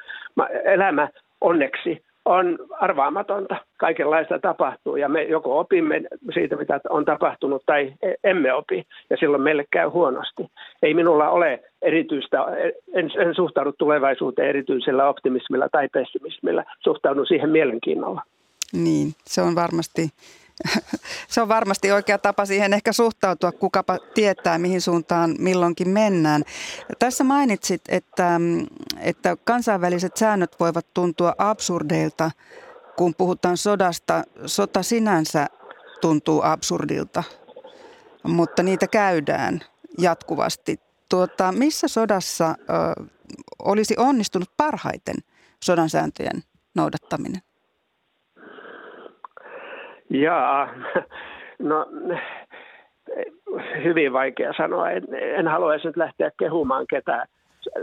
[0.65, 1.09] Elämä
[1.41, 3.55] onneksi on arvaamatonta.
[3.77, 6.01] Kaikenlaista tapahtuu ja me joko opimme
[6.33, 10.47] siitä, mitä on tapahtunut, tai e- emme opi, ja silloin meille käy huonosti.
[10.83, 12.37] Ei minulla ole erityistä,
[12.93, 18.21] en, en suhtaudu tulevaisuuteen erityisellä optimismilla tai pessimismillä, suhtaudun siihen mielenkiinnolla.
[18.73, 20.01] Niin, se on varmasti
[21.27, 26.43] se on varmasti oikea tapa siihen ehkä suhtautua, kukapa tietää, mihin suuntaan milloinkin mennään.
[26.99, 28.39] Tässä mainitsit, että,
[28.99, 32.31] että kansainväliset säännöt voivat tuntua absurdeilta,
[32.97, 34.23] kun puhutaan sodasta.
[34.45, 35.47] Sota sinänsä
[36.01, 37.23] tuntuu absurdilta,
[38.23, 39.59] mutta niitä käydään
[39.97, 40.79] jatkuvasti.
[41.09, 43.03] Tuota, missä sodassa ö,
[43.59, 45.15] olisi onnistunut parhaiten
[45.63, 46.43] sodan sääntöjen
[46.75, 47.41] noudattaminen?
[50.11, 50.69] Jaa,
[51.69, 51.85] no
[53.83, 54.89] hyvin vaikea sanoa.
[54.89, 57.27] En, en haluaisi nyt lähteä kehumaan ketään.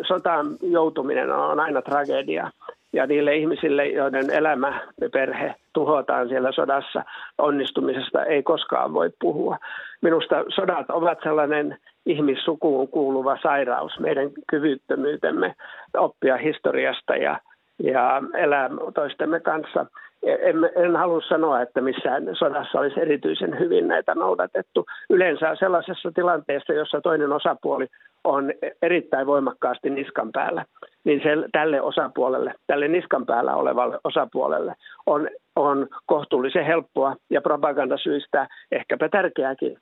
[0.03, 2.51] Sotaan joutuminen on aina tragedia.
[2.93, 7.05] Ja niille ihmisille, joiden elämä ja perhe tuhotaan siellä sodassa,
[7.39, 9.59] onnistumisesta ei koskaan voi puhua.
[10.01, 15.55] Minusta sodat ovat sellainen ihmissukuun kuuluva sairaus, meidän kyvyttömyytemme
[15.97, 17.41] oppia historiasta ja,
[17.83, 19.87] ja elää toistemme kanssa–
[20.23, 24.87] en, en halua sanoa, että missään sodassa olisi erityisen hyvin näitä noudatettu.
[25.11, 27.87] Yleensä sellaisessa tilanteessa, jossa toinen osapuoli
[28.25, 28.53] on
[28.83, 30.64] erittäin voimakkaasti niskan päällä,
[31.05, 34.75] niin se, tälle osapuolelle, tälle niskan päällä olevalle osapuolelle
[35.07, 39.79] on, on kohtuullisen helppoa ja propagandasyistä ehkäpä tärkeääkin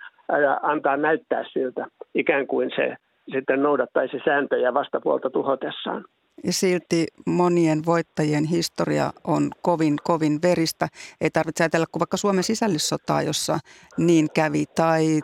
[0.62, 2.97] antaa näyttää siltä, ikään kuin se
[3.32, 6.05] sitten noudattaisi sääntöjä vastapuolta tuhotessaan.
[6.45, 10.89] Ja silti monien voittajien historia on kovin, kovin veristä.
[11.20, 13.59] Ei tarvitse ajatella kuin vaikka Suomen sisällissotaa, jossa
[13.99, 15.20] niin kävi, tai,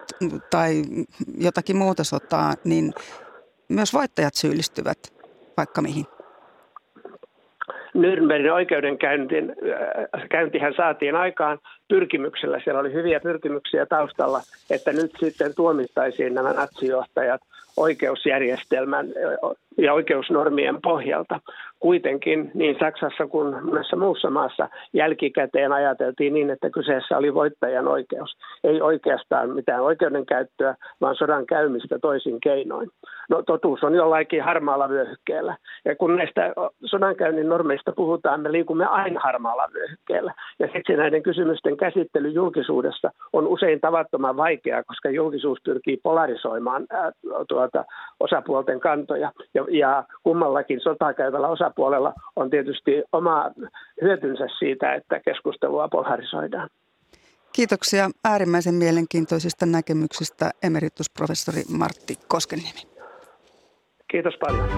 [0.51, 0.83] tai
[1.39, 2.93] jotakin muuta sotaa, niin
[3.69, 4.99] myös voittajat syyllistyvät
[5.57, 6.07] vaikka mihin.
[7.95, 11.59] Nürnbergin oikeudenkäyntihän saatiin aikaan
[11.89, 12.61] pyrkimyksellä.
[12.65, 14.41] Siellä oli hyviä pyrkimyksiä taustalla,
[14.71, 17.41] että nyt sitten tuomittaisiin nämä natsijohtajat
[17.77, 19.07] oikeusjärjestelmän
[19.79, 21.41] ja oikeusnormien pohjalta.
[21.81, 28.37] Kuitenkin niin Saksassa kuin monessa muussa maassa jälkikäteen ajateltiin niin, että kyseessä oli voittajan oikeus.
[28.65, 32.91] Ei oikeastaan mitään oikeudenkäyttöä, vaan sodan käymistä toisin keinoin.
[33.33, 35.57] No totuus on jollakin harmaalla vyöhykkeellä.
[35.85, 36.53] Ja kun näistä
[36.85, 40.35] sodankäynnin normeista puhutaan, me liikumme aina harmaalla vyöhykkeellä.
[40.59, 47.13] Ja siksi näiden kysymysten käsittely julkisuudessa on usein tavattoman vaikeaa, koska julkisuus pyrkii polarisoimaan ää,
[47.49, 47.85] tuota,
[48.21, 49.33] osapuolten kantoja.
[49.55, 53.51] Ja, ja kummallakin sotaa käyvällä osapuolella on tietysti oma
[54.03, 56.69] hyötynsä siitä, että keskustelua polarisoidaan.
[57.53, 62.92] Kiitoksia äärimmäisen mielenkiintoisista näkemyksistä emeritusprofessori Martti Koskeniemi.
[64.13, 64.69] Kiitos paljon.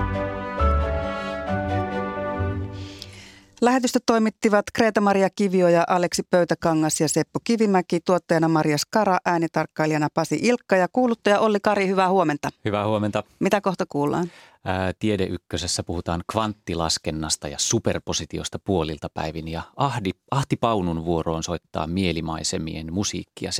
[3.60, 10.38] Lähetystä toimittivat Kreta-Maria Kivio ja Aleksi Pöytäkangas ja Seppo Kivimäki, tuottajana Maria Skara, äänitarkkailijana Pasi
[10.42, 12.48] Ilkka ja kuuluttaja Olli Kari, hyvää huomenta.
[12.64, 13.22] Hyvää huomenta.
[13.40, 14.30] Mitä kohta kuullaan?
[14.64, 21.86] Ää, Tiede Ykkösessä puhutaan kvanttilaskennasta ja superpositiosta puolilta päivin ja Ahdi, Ahti Paunun vuoroon soittaa
[21.86, 23.50] mielimaisemien musiikkia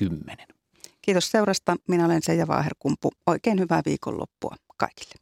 [0.00, 0.54] 17.10.
[1.02, 1.76] Kiitos seurasta.
[1.88, 3.10] Minä olen Seija Vaaherkumpu.
[3.26, 5.21] Oikein hyvää viikonloppua kaikille.